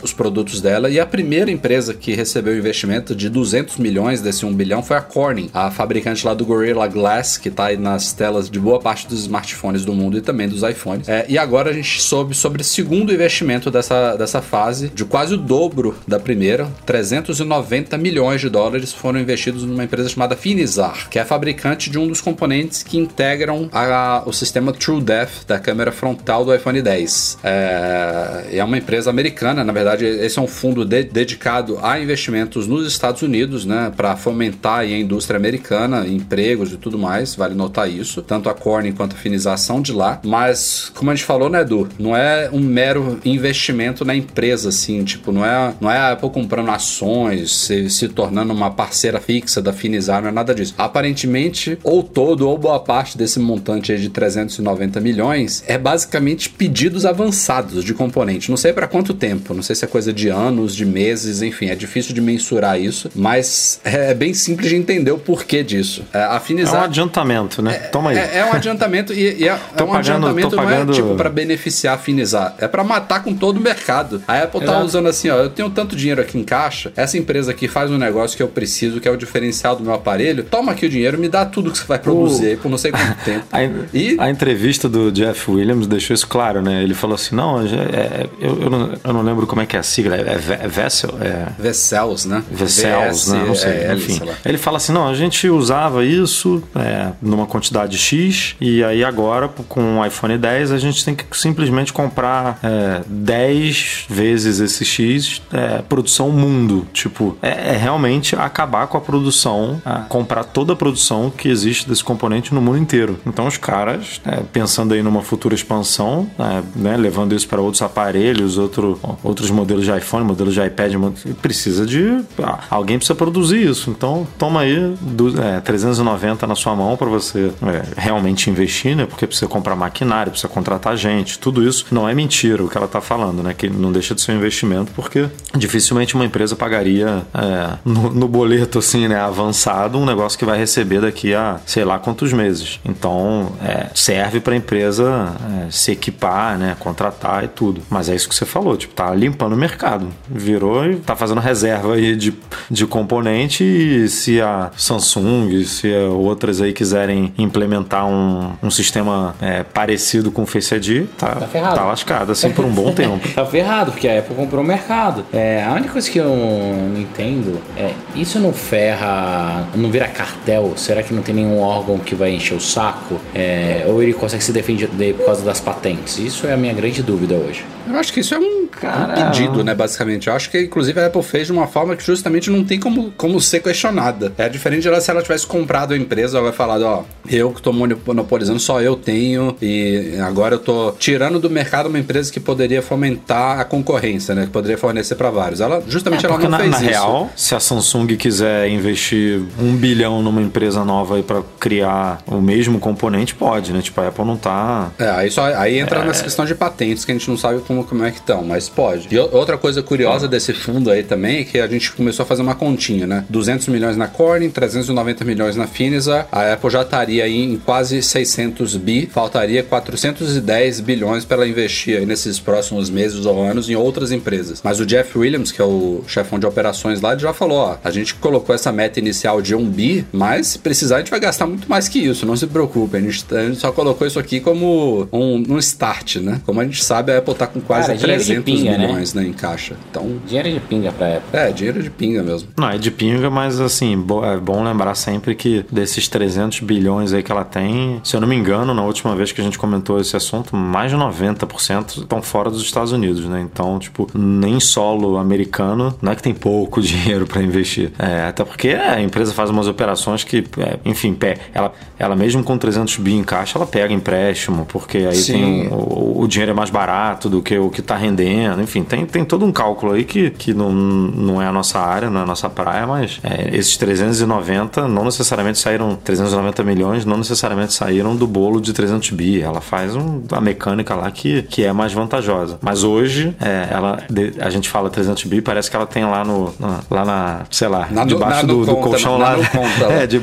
[0.00, 0.88] os produtos dela.
[0.88, 5.00] E a primeira empresa que recebeu investimento de 200 milhões desse um bilhão foi a
[5.00, 9.08] Corning, a fabricante lá do Gorilla Glass, que está aí nas telas de boa parte
[9.08, 11.08] dos smartphones do mundo e também dos iPhones.
[11.08, 15.34] É, e agora a gente soube sobre o segundo investimento dessa, dessa fase de quase
[15.34, 16.68] o dobro da primeira.
[16.84, 22.08] 390 milhões de dólares foram investidos numa empresa chamada Finizar, que é fabricante de um
[22.08, 27.38] dos componentes que integram a, o sistema TrueDepth da câmera frontal do iPhone 10.
[27.42, 32.66] É, é uma empresa americana, na verdade, esse é um fundo de, dedicado a investimentos
[32.66, 37.90] nos Estados Unidos, né, para fomentar a indústria americana, empregos e tudo mais, vale notar
[37.90, 38.22] isso.
[38.22, 41.60] Tanto a Corning quanto a Finizar são de lá, mas como a gente falou, né,
[41.60, 45.96] Edu, não é um mero investimento investimento na empresa, assim, tipo, não é, não é
[45.96, 50.54] a Apple comprando ações, se, se tornando uma parceira fixa da Finizar, não é nada
[50.54, 50.74] disso.
[50.76, 57.06] Aparentemente, ou todo ou boa parte desse montante aí de 390 milhões é basicamente pedidos
[57.06, 58.50] avançados de componente.
[58.50, 61.66] Não sei para quanto tempo, não sei se é coisa de anos, de meses, enfim,
[61.66, 66.04] é difícil de mensurar isso, mas é bem simples de entender o porquê disso.
[66.12, 67.74] É, a Finizar, é um adiantamento, né?
[67.92, 68.18] Toma aí.
[68.18, 71.30] É, é um adiantamento e, e é, é um pagando, adiantamento não é tipo para
[71.30, 74.22] beneficiar a Finizar, é para matar com todo o mercado.
[74.26, 74.84] A Apple tá Exato.
[74.84, 77.98] usando assim, ó, eu tenho tanto dinheiro aqui em caixa, essa empresa aqui faz um
[77.98, 81.18] negócio que eu preciso, que é o diferencial do meu aparelho, toma aqui o dinheiro,
[81.18, 83.46] me dá tudo que você vai produzir aí por não sei quanto tempo.
[83.52, 83.62] A,
[83.94, 84.16] e...
[84.18, 86.82] a entrevista do Jeff Williams deixou isso claro, né?
[86.82, 89.78] Ele falou assim, não, é, eu, eu, não, eu não lembro como é que é
[89.78, 91.14] a sigla, é, é Vessel?
[91.20, 91.46] É...
[91.58, 92.42] Vessels, né?
[92.50, 93.44] Vessels, né?
[93.46, 94.18] Não sei, é, enfim.
[94.18, 99.04] Sei ele fala assim, não, a gente usava isso é, numa quantidade X e aí
[99.04, 104.84] agora com o iPhone 10 a gente tem que simplesmente comprar é, 10 vezes esse
[104.84, 106.86] X é, produção mundo.
[106.92, 112.04] Tipo, é, é, realmente acabar com a produção, comprar toda a produção que existe desse
[112.04, 113.18] componente no mundo inteiro.
[113.26, 117.82] Então os caras, é, pensando aí numa futura expansão, é, né, levando isso para outros
[117.82, 120.94] aparelhos, outro, outros modelos de iPhone, modelos de iPad,
[121.40, 122.24] precisa de.
[122.70, 123.90] alguém precisa produzir isso.
[123.90, 129.06] Então toma aí do, 390 é, na sua mão para você é, realmente investir, né?
[129.06, 132.88] Porque precisa comprar maquinário, precisa contratar gente, tudo isso não é mentira o que ela
[132.88, 133.54] tá falando né?
[133.54, 138.28] Que não deixa de ser um investimento, porque dificilmente uma empresa pagaria é, no, no,
[138.28, 139.18] boleto, assim, né?
[139.18, 142.80] Avançado, um negócio que vai receber daqui a sei lá quantos meses.
[142.84, 145.32] Então, é, serve para a empresa
[145.66, 146.76] é, se equipar, né?
[146.78, 147.80] Contratar e tudo.
[147.88, 150.08] Mas é isso que você falou, tipo, tá limpando o mercado.
[150.28, 152.34] Virou e tá fazendo reserva aí de,
[152.70, 159.62] de componente e se a Samsung, se outras aí quiserem implementar um, um sistema é,
[159.62, 163.28] parecido com o Face ID, tá, tá, tá lascado, assim, por um bom tempo.
[163.34, 165.24] tá ferrado, porque a Apple comprou o mercado.
[165.32, 170.72] É, a única coisa que eu não entendo é, isso não ferra, não vira cartel?
[170.76, 173.20] Será que não tem nenhum órgão que vai encher o saco?
[173.34, 176.18] É, ou ele consegue se defender por causa das patentes?
[176.18, 177.64] Isso é a minha grande dúvida hoje.
[177.86, 180.28] Eu acho que isso é um, um pedido, né, basicamente.
[180.28, 183.12] Eu acho que, inclusive, a Apple fez de uma forma que justamente não tem como,
[183.16, 184.32] como ser questionada.
[184.36, 187.62] É diferente dela se ela tivesse comprado a empresa, ela vai falar, ó, eu que
[187.62, 192.40] tô monopolizando, só eu tenho, e agora eu tô tirando do mercado uma empresa que
[192.40, 194.44] poderia fomentar a concorrência, né?
[194.46, 195.60] Que poderia fornecer para vários.
[195.60, 196.88] Ela justamente é, ela não na, fez na isso.
[196.88, 202.40] real, se a Samsung quiser investir um bilhão numa empresa nova aí para criar o
[202.40, 203.80] mesmo componente, pode, né?
[203.80, 204.90] Tipo, a Apple não tá.
[204.98, 206.04] É, aí, só, aí entra é...
[206.04, 208.68] nessa questão de patentes que a gente não sabe como, como é que estão, mas
[208.68, 209.08] pode.
[209.10, 212.42] E outra coisa curiosa desse fundo aí também é que a gente começou a fazer
[212.42, 213.24] uma continha, né?
[213.28, 218.02] 200 milhões na Corning, 390 milhões na Finisa, a Apple já estaria aí em quase
[218.02, 223.68] 600 bi, faltaria 410 bilhões para ela investir aí nesses próximos próximos meses ou anos
[223.68, 224.60] em outras empresas.
[224.62, 227.90] Mas o Jeff Williams, que é o chefão de operações lá, já falou: ó, a
[227.90, 231.46] gente colocou essa meta inicial de 1 bi, mas se precisar a gente vai gastar
[231.46, 232.96] muito mais que isso, não se preocupe.
[232.96, 236.40] A gente, a gente só colocou isso aqui como um, um, start, né?
[236.44, 238.86] Como a gente sabe, a Apple tá com quase Cara, 300 pinga, né?
[238.86, 239.22] milhões né?
[239.22, 239.76] né, em caixa.
[239.90, 241.38] Então, dinheiro de pinga pra Apple.
[241.38, 242.48] É, dinheiro de pinga mesmo.
[242.56, 243.92] Não, é de pinga, mas assim,
[244.24, 248.28] é bom lembrar sempre que desses 300 bilhões aí que ela tem, se eu não
[248.28, 252.22] me engano, na última vez que a gente comentou esse assunto, mais de 90% estão
[252.22, 253.40] fora dos Estados Unidos, né?
[253.40, 257.92] Então, tipo, nem solo americano, não é que tem pouco dinheiro para investir.
[257.98, 261.16] É, até porque a empresa faz umas operações que, é, enfim,
[261.54, 266.22] ela, ela mesmo com 300 bi em caixa, ela pega empréstimo, porque aí tem o,
[266.22, 268.60] o, dinheiro é mais barato do que o que tá rendendo.
[268.62, 272.10] Enfim, tem, tem todo um cálculo aí que, que não, não é a nossa área,
[272.10, 277.16] não é a nossa praia, mas é, esses 390 não necessariamente saíram, 390 milhões não
[277.18, 279.40] necessariamente saíram do bolo de 300 bi.
[279.40, 282.58] Ela faz um, a mecânica lá que, que é mais vantajosa.
[282.62, 283.98] Mas hoje, é, ela,
[284.40, 287.68] a gente fala 300 bi, parece que ela tem lá no, na, lá na, sei
[287.68, 289.92] lá, Na- debaixo do, do conta, colchão conta lá.
[290.02, 290.20] é, de-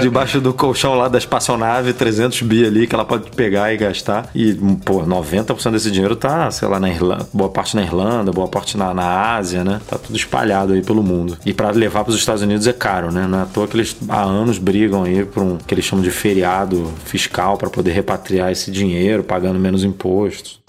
[0.00, 4.28] debaixo do colchão lá da espaçonave, 300 bi ali que ela pode pegar e gastar.
[4.34, 8.48] E, pô, 90% desse dinheiro tá, sei lá, na Irlanda, boa parte na Irlanda, boa
[8.48, 9.80] parte na, na Ásia, né?
[9.88, 11.36] Tá tudo espalhado aí pelo mundo.
[11.44, 13.26] E pra levar pros Estados Unidos é caro, né?
[13.26, 16.02] Não é à toa que eles há anos brigam aí por um que eles chamam
[16.02, 20.60] de feriado fiscal para poder repatriar esse dinheiro, pagando menos impostos.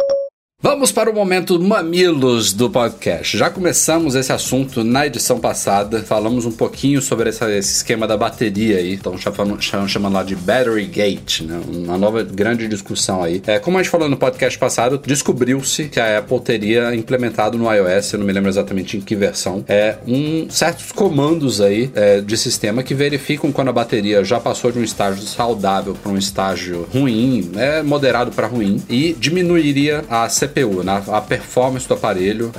[0.64, 3.36] Vamos para o momento mamilos do podcast.
[3.36, 6.04] Já começamos esse assunto na edição passada.
[6.04, 8.94] Falamos um pouquinho sobre essa- esse esquema da bateria aí.
[8.94, 11.60] Estão chamando, chamando, lá de Battery Gate, né?
[11.68, 13.42] Uma nova grande discussão aí.
[13.48, 17.66] É, como a gente falou no podcast passado, descobriu-se que a Apple teria implementado no
[17.74, 22.22] iOS, eu não me lembro exatamente em que versão, é, um, certos comandos aí é,
[22.22, 26.18] de sistema que verificam quando a bateria já passou de um estágio saudável para um
[26.20, 32.52] estágio ruim, né, moderado para ruim, e diminuiria a CPU, né, a performance do aparelho,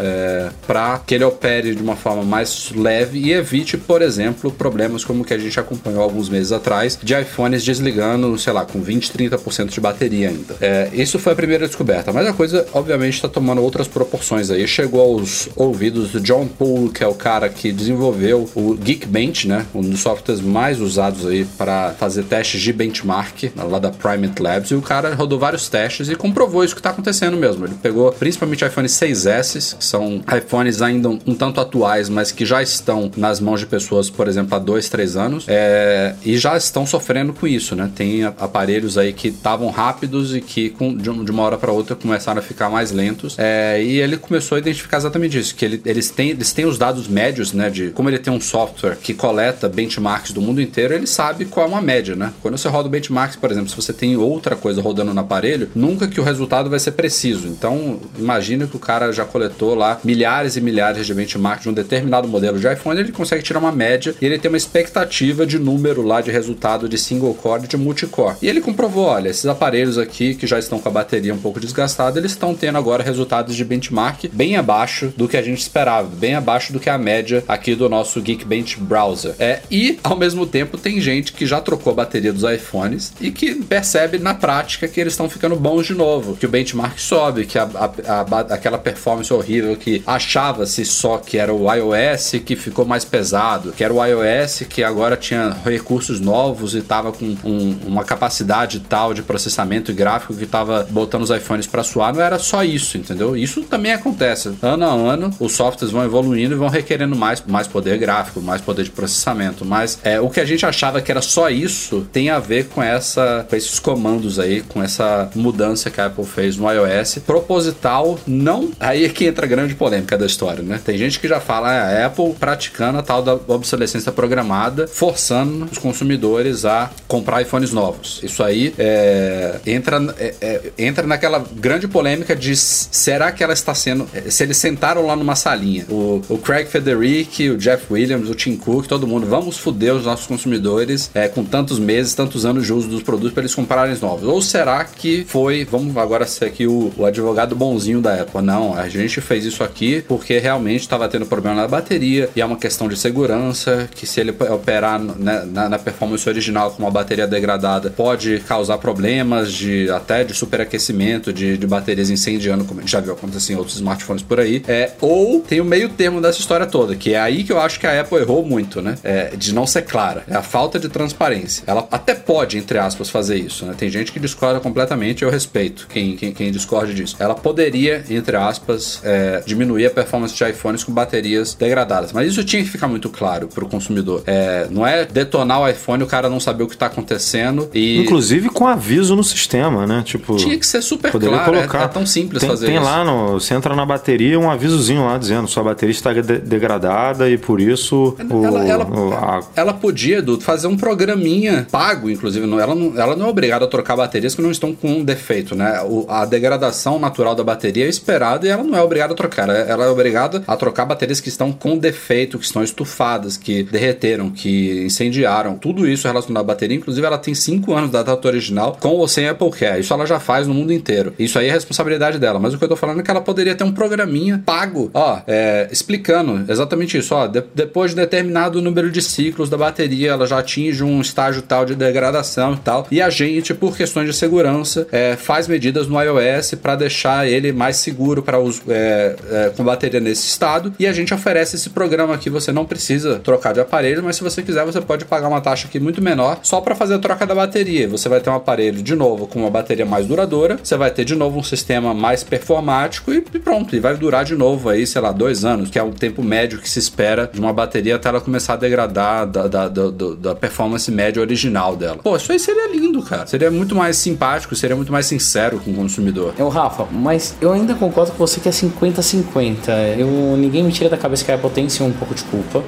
[0.66, 5.22] para que ele opere de uma forma mais leve e evite, por exemplo, problemas como
[5.22, 9.12] o que a gente acompanhou alguns meses atrás, de iPhones desligando, sei lá, com 20,
[9.12, 10.56] 30% de bateria ainda.
[10.60, 14.66] É, isso foi a primeira descoberta, mas a coisa, obviamente, está tomando outras proporções aí.
[14.66, 19.66] Chegou aos ouvidos do John Poole, que é o cara que desenvolveu o Geekbench, né,
[19.74, 24.70] um dos softwares mais usados aí para fazer testes de benchmark, lá da Primate Labs,
[24.70, 27.64] e o cara rodou vários testes e comprovou isso que está acontecendo mesmo.
[27.64, 32.44] Ele pegou principalmente iPhone 6S, que são iPhones ainda um, um tanto atuais, mas que
[32.46, 36.56] já estão nas mãos de pessoas, por exemplo, há dois, três anos, é, e já
[36.56, 37.90] estão sofrendo com isso, né?
[37.94, 41.96] Tem aparelhos aí que estavam rápidos e que com- de, de uma hora para outra
[41.96, 43.34] começaram a ficar mais lentos.
[43.38, 46.78] É, e ele começou a identificar exatamente isso, que ele- eles, têm, eles têm os
[46.78, 47.68] dados médios, né?
[47.70, 51.66] De como ele tem um software que coleta benchmarks do mundo inteiro, ele sabe qual
[51.66, 52.32] é uma média, né?
[52.42, 55.68] Quando você roda o benchmarks, por exemplo, se você tem outra coisa rodando no aparelho,
[55.74, 57.46] nunca que o resultado vai ser preciso.
[57.48, 57.71] Então,
[58.18, 62.28] imagina que o cara já coletou lá milhares e milhares de benchmarks de um determinado
[62.28, 66.02] modelo de iPhone, ele consegue tirar uma média e ele tem uma expectativa de número
[66.02, 68.36] lá de resultado de single core e de multicore.
[68.42, 71.60] E ele comprovou, olha, esses aparelhos aqui que já estão com a bateria um pouco
[71.60, 76.08] desgastada, eles estão tendo agora resultados de benchmark bem abaixo do que a gente esperava,
[76.08, 79.34] bem abaixo do que a média aqui do nosso Geekbench browser.
[79.38, 83.30] É, e ao mesmo tempo tem gente que já trocou a bateria dos iPhones e
[83.30, 87.46] que percebe na prática que eles estão ficando bons de novo, que o benchmark sobe,
[87.46, 92.32] que a, a- a ba- aquela performance horrível que achava-se só que era o iOS
[92.44, 97.12] que ficou mais pesado, que era o iOS que agora tinha recursos novos e estava
[97.12, 101.82] com um- uma capacidade tal de processamento e gráfico que estava botando os iPhones para
[101.82, 103.36] suar, não era só isso, entendeu?
[103.36, 104.52] Isso também acontece.
[104.62, 108.60] Ano a ano, os softwares vão evoluindo e vão requerendo mais, mais poder gráfico, mais
[108.60, 112.30] poder de processamento, mas é, o que a gente achava que era só isso tem
[112.30, 116.56] a ver com essa com esses comandos aí, com essa mudança que a Apple fez
[116.56, 118.70] no iOS, proposital, não.
[118.78, 120.80] Aí é que entra a grande polêmica da história, né?
[120.82, 125.68] Tem gente que já fala ah, a Apple praticando a tal da obsolescência programada, forçando
[125.70, 128.20] os consumidores a comprar iPhones novos.
[128.22, 133.74] Isso aí é, entra, é, é, entra naquela grande polêmica de será que ela está
[133.74, 134.08] sendo.
[134.14, 138.34] é, Se eles sentaram lá numa salinha, o, o Craig Federici, o Jeff Williams, o
[138.34, 142.64] Tim Cook, todo mundo, vamos foder os nossos consumidores é, com tantos meses, tantos anos
[142.64, 144.28] de uso dos produtos para eles comprarem os novos.
[144.28, 148.42] Ou será que foi, vamos agora ser aqui o, o advogado bonzinho da Apple?
[148.42, 152.44] Não, a gente fez isso aqui porque realmente estava tendo problema na bateria e é
[152.44, 156.90] uma questão de segurança, que se ele operar né, na, na performance original com uma
[156.90, 162.82] bateria degradada pode causar problemas de até de superaquecimento, de, de baterias incendiando, como a
[162.82, 164.62] gente já viu acontecer em outros smartphones por aí.
[164.66, 167.78] É, ou tem o meio termo dessa história toda, que é aí que eu acho
[167.78, 168.96] que a Apple errou muito, né?
[169.02, 170.24] É, de não ser clara.
[170.28, 171.64] É a falta de transparência.
[171.66, 173.74] Ela até pode, entre aspas, fazer isso, né?
[173.76, 177.16] Tem gente que discorda completamente, eu respeito quem, quem, quem discorde disso.
[177.22, 182.12] Ela poderia, entre aspas, é, diminuir a performance de iPhones com baterias degradadas.
[182.12, 184.22] Mas isso tinha que ficar muito claro para o consumidor.
[184.26, 187.98] É, não é detonar o iPhone o cara não saber o que está acontecendo e.
[187.98, 190.02] Inclusive com aviso no sistema, né?
[190.04, 190.36] Tipo.
[190.36, 191.82] Tinha que ser super claro, é- colocar.
[191.84, 192.84] é tão simples tem, fazer tem isso.
[192.84, 193.34] lá no.
[193.34, 197.60] Você entra na bateria um avisozinho lá dizendo sua bateria está de- degradada e por
[197.60, 198.16] isso.
[198.30, 202.44] o- Ela, ela, o- a- ela podia, Edu, fazer um programinha pago, inclusive.
[202.52, 205.54] Ela não, ela não é obrigada a trocar baterias que não estão com um defeito,
[205.54, 205.80] né?
[205.82, 209.48] O- a degradação natural da bateria é esperada e ela não é obrigada a trocar.
[209.48, 213.62] Ela ela é obrigada a trocar baterias que estão com defeito, que estão estufadas, que
[213.62, 215.56] derreteram, que incendiaram.
[215.56, 216.76] Tudo isso relacionado à bateria.
[216.76, 219.80] Inclusive, ela tem 5 anos da data original com ou sem Apple Care.
[219.80, 221.12] Isso ela já faz no mundo inteiro.
[221.18, 222.38] Isso aí é responsabilidade dela.
[222.38, 225.20] Mas o que eu tô falando é que ela poderia ter um programinha pago, ó,
[225.26, 227.14] é, explicando exatamente isso.
[227.14, 231.42] Ó, de- depois de determinado número de ciclos da bateria, ela já atinge um estágio
[231.42, 232.86] tal de degradação e tal.
[232.90, 237.52] E a gente, por questões de segurança, é, faz medidas no iOS para deixar ele
[237.52, 238.38] mais seguro para
[238.68, 240.72] é, é, com bateria nesse estado.
[240.78, 242.30] E a gente oferece esse programa aqui.
[242.30, 245.66] Você não precisa trocar de aparelho, mas se você quiser, você pode pagar uma taxa
[245.66, 247.88] aqui muito menor só para fazer a troca da bateria.
[247.88, 251.04] Você vai ter um aparelho de novo com uma bateria mais duradoura, você vai ter
[251.04, 253.74] de novo um sistema mais performático e, pronto.
[253.74, 256.58] E vai durar de novo aí, sei lá, dois anos, que é o tempo médio
[256.58, 260.34] que se espera de uma bateria até ela começar a degradar da, da, da, da
[260.34, 261.98] performance média original dela.
[262.02, 263.26] Pô, isso aí seria lindo, cara.
[263.26, 266.34] Seria muito mais simpático, seria muito mais sincero com o consumidor.
[266.38, 269.68] Eu, Rafa, mas eu ainda concordo com você que é 50-50.
[269.96, 272.62] Eu, ninguém me tira da cabeça que a Apple tem sim um pouco de culpa.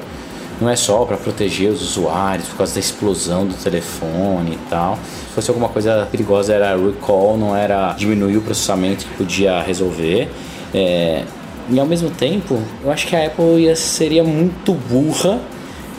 [0.60, 4.96] Não é só para proteger os usuários por causa da explosão do telefone e tal.
[5.28, 10.30] Se fosse alguma coisa perigosa era recall, não era diminuir o processamento que podia resolver.
[10.72, 11.24] É,
[11.68, 15.40] e ao mesmo tempo, eu acho que a Apple ia, seria muito burra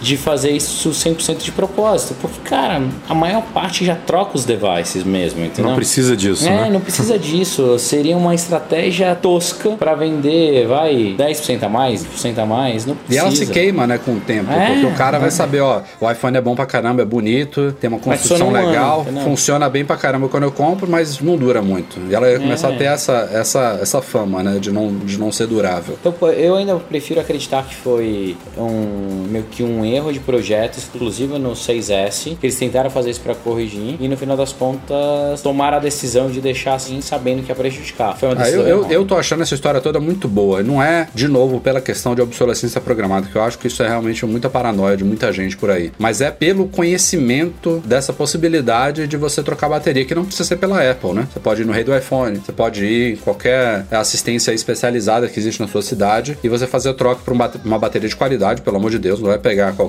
[0.06, 2.16] de fazer isso 100% de propósito.
[2.22, 5.72] Porque, cara, a maior parte já troca os devices mesmo, entendeu?
[5.72, 6.70] Não precisa disso, é, né?
[6.70, 7.80] não precisa disso.
[7.80, 12.86] Seria uma estratégia tosca para vender, vai, 10% a mais, 20% a mais.
[12.86, 13.16] Não precisa.
[13.16, 14.52] E ela se queima, né, com o tempo.
[14.52, 15.32] É, porque o cara vai é.
[15.32, 19.24] saber, ó, o iPhone é bom pra caramba, é bonito, tem uma construção legal, entendeu?
[19.24, 22.00] funciona bem pra caramba quando eu compro, mas não dura muito.
[22.10, 22.76] E ela ia começar É.
[22.76, 25.98] a ter essa, essa, essa fama, né, de não, de não ser durável.
[26.00, 30.78] Então, pô, eu ainda prefiro acreditar que foi um meio que um erro de projeto
[30.78, 35.42] exclusivo no 6S, que eles tentaram fazer isso para corrigir e no final das contas
[35.42, 38.18] tomaram a decisão de deixar assim, sabendo que ia prejudicar.
[38.18, 38.94] Foi uma Ah, decisão eu, eu, errada.
[38.94, 40.62] eu tô achando essa história toda muito boa.
[40.62, 43.88] Não é, de novo, pela questão de obsolescência programada, que eu acho que isso é
[43.88, 45.92] realmente muita paranoia de muita gente por aí.
[45.98, 50.80] Mas é pelo conhecimento dessa possibilidade de você trocar bateria, que não precisa ser pela
[50.90, 51.28] Apple, né?
[51.32, 55.40] Você pode ir no rei do iPhone, você pode ir em qualquer assistência especializada que
[55.40, 58.78] existe na sua cidade e você fazer a troca bate- uma bateria de qualidade, pelo
[58.78, 59.85] amor de Deus, não vai pegar qualquer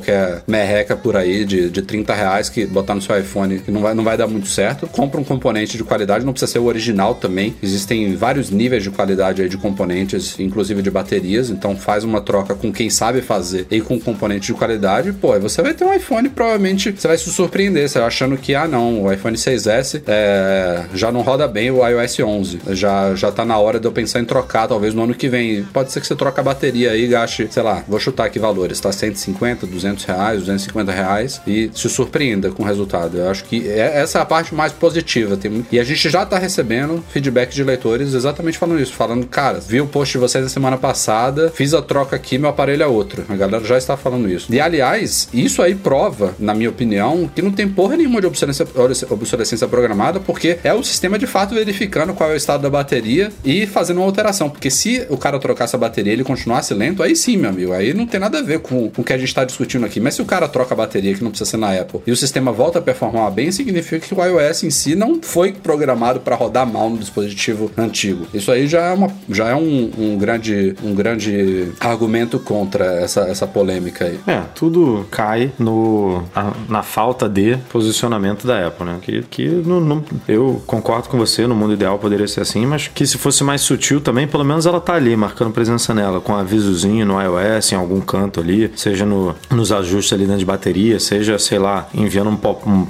[0.47, 3.94] merreca por aí de, de 30 reais que botar no seu iPhone que não vai,
[3.94, 4.86] não vai dar muito certo.
[4.86, 7.55] Compra um componente de qualidade, não precisa ser o original também.
[7.62, 12.55] Existem vários níveis de qualidade aí de componentes, inclusive de baterias, então faz uma troca
[12.55, 15.92] com quem sabe fazer e com componente de qualidade, pô, aí você vai ter um
[15.92, 20.03] iPhone, provavelmente você vai se surpreender, você vai achando que, ah não, o iPhone 6S
[20.07, 23.92] é, já não roda bem o iOS 11, já, já tá na hora de eu
[23.92, 25.64] pensar em trocar, talvez no ano que vem.
[25.72, 28.38] Pode ser que você troque a bateria aí e gaste, sei lá, vou chutar aqui
[28.38, 33.16] valores, tá 150, 200 reais, 250 reais e se surpreenda com o resultado.
[33.18, 35.37] Eu acho que é- essa é a parte mais positiva.
[35.37, 39.61] Tem, e a gente já tá recebendo feedback de leitores exatamente falando isso, falando, cara,
[39.61, 42.87] vi o post de vocês na semana passada, fiz a troca aqui, meu aparelho é
[42.87, 43.24] outro.
[43.29, 44.53] A galera já está falando isso.
[44.53, 48.66] E aliás, isso aí prova, na minha opinião, que não tem porra nenhuma de obsolescência,
[49.11, 53.31] obsolescência programada, porque é o sistema de fato verificando qual é o estado da bateria
[53.45, 54.49] e fazendo uma alteração.
[54.51, 57.72] Porque se o cara trocasse a bateria e ele continuasse lento, aí sim, meu amigo,
[57.72, 60.01] aí não tem nada a ver com, com o que a gente está discutindo aqui.
[60.01, 62.17] Mas se o cara troca a bateria, que não precisa ser na Apple, e o
[62.17, 66.37] sistema volta a performar bem, significa que o iOS em si não foi programado para
[66.37, 68.27] rodar mal no dispositivo antigo.
[68.33, 73.21] Isso aí já é, uma, já é um, um grande, um grande argumento contra essa,
[73.23, 74.19] essa polêmica aí.
[74.27, 78.99] É, tudo cai no, a- na falta de posicionamento da Apple, né?
[79.03, 83.07] Que, que não, eu concordo com você, no mundo ideal poderia ser assim, mas que
[83.07, 87.05] se fosse mais sutil também, pelo menos ela tá ali, marcando presença nela, com avisozinho
[87.07, 91.39] no iOS, em algum canto ali, seja no, nos ajustes ali dentro de bateria, seja,
[91.39, 92.87] sei lá, enviando um pop- um-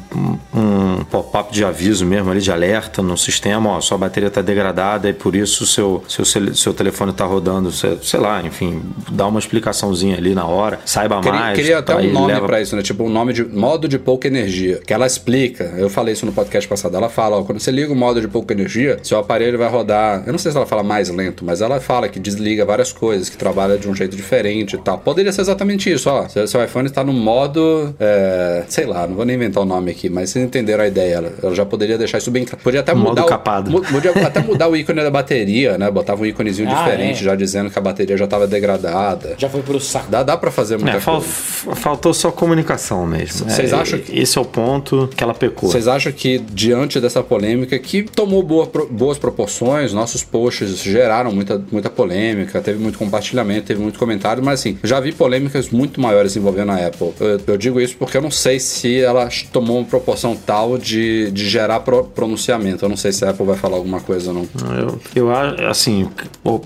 [0.55, 5.09] um- pop-up de aviso mesmo ali, de alerta no sistema, ó, sua bateria tá degradada
[5.09, 9.39] e por isso o seu, seu, seu telefone tá rodando, sei, lá, enfim, dá uma
[9.39, 11.57] explicaçãozinha ali na hora, saiba Queria, mais.
[11.57, 12.83] queria até aí um nome leva- pra isso, né?
[12.83, 14.81] Tipo um nome de modo de pouca energia.
[14.87, 15.65] Que ela explica.
[15.77, 16.97] Eu falei isso no podcast passado.
[16.97, 20.23] Ela fala, ó, quando você liga o modo de pouca energia, seu aparelho vai rodar.
[20.27, 23.29] Eu não sei se ela fala mais lento, mas ela fala que desliga várias coisas,
[23.29, 24.99] que trabalha de um jeito diferente e tal.
[24.99, 26.27] Poderia ser exatamente isso, ó.
[26.29, 27.95] Seu, seu iPhone está no modo.
[28.01, 31.15] é, sei lá, não vou nem inventar o nome aqui, mas vocês entenderam a ideia.
[31.17, 32.63] Ela, ela já poderia deixar isso bem claro.
[32.63, 33.25] Podia até Modo mudar.
[33.25, 33.71] o- capado.
[33.71, 35.91] mu- Podia até mudar o ícone da bateria, né?
[35.91, 37.25] Botava um íconezinho Ah, diferente, é.
[37.25, 39.35] já dizendo que a bateria já estava degradada.
[39.39, 40.11] Já foi pro saco.
[40.11, 41.81] Dá, dá pra fazer muita É, fal- coisa.
[41.81, 43.49] faltou só comunicação mesmo.
[43.51, 45.71] Vocês É, acham que- Esse é o ponto que ela pecou.
[45.71, 51.63] Vocês acham que, diante dessa polêmica, que tomou boa boas proporções, nossos posts geraram muita,
[51.71, 56.37] muita polêmica, teve muito compartilhamento, teve muito comentário, mas assim, já vi polêmicas muito maiores
[56.49, 57.13] envolvendo a Apple.
[57.21, 61.31] Eu, eu digo isso porque eu não sei se ela tomou uma proporção tal de,
[61.33, 62.85] de gerar pro- pronunciamento.
[62.85, 64.49] Eu não sei se a Apple vai falar alguma coisa ou não.
[64.77, 66.09] Eu, eu assim,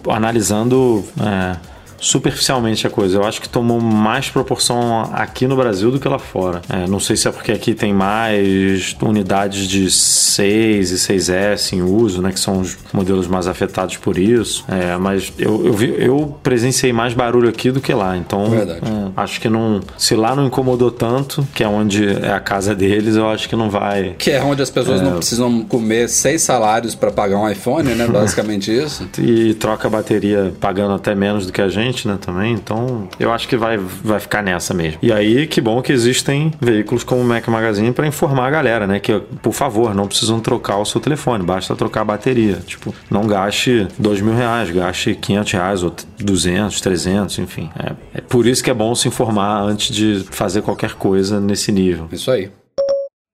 [0.08, 1.56] analisando é,
[2.00, 3.18] superficialmente a coisa.
[3.18, 6.62] Eu acho que tomou mais proporção aqui no Brasil do que lá fora.
[6.68, 11.82] É, não sei se é porque aqui tem mais unidades de 6 e 6S em
[11.82, 12.32] uso, né?
[12.32, 14.64] Que são os modelos mais afetados por isso.
[14.68, 18.16] É, mas eu, eu, vi, eu presenciei mais barulho aqui do que lá.
[18.16, 18.78] Então, é,
[19.16, 19.80] acho que não.
[19.98, 23.56] Se lá não incomodou tanto, que é onde é a casa deles, eu acho que
[23.56, 24.14] não vai.
[24.18, 28.06] Que é onde as pessoas não precisam comer seis salários para pagar um iPhone, né?
[28.10, 29.08] Basicamente isso.
[29.18, 32.18] E troca a bateria pagando até menos do que a gente, né?
[32.20, 32.52] Também.
[32.54, 34.98] Então, eu acho que vai, vai ficar nessa mesmo.
[35.02, 38.86] E aí, que bom que existem veículos como o Mac Magazine para informar a galera,
[38.86, 39.00] né?
[39.00, 42.56] Que, por favor, não precisam trocar o seu telefone, basta trocar a bateria.
[42.66, 47.70] Tipo, não gaste dois mil reais, gaste 500 reais ou 200, 300, enfim.
[47.78, 51.72] É, é por isso que é bom se informar antes de fazer qualquer coisa nesse
[51.72, 52.08] nível.
[52.12, 52.50] Isso aí.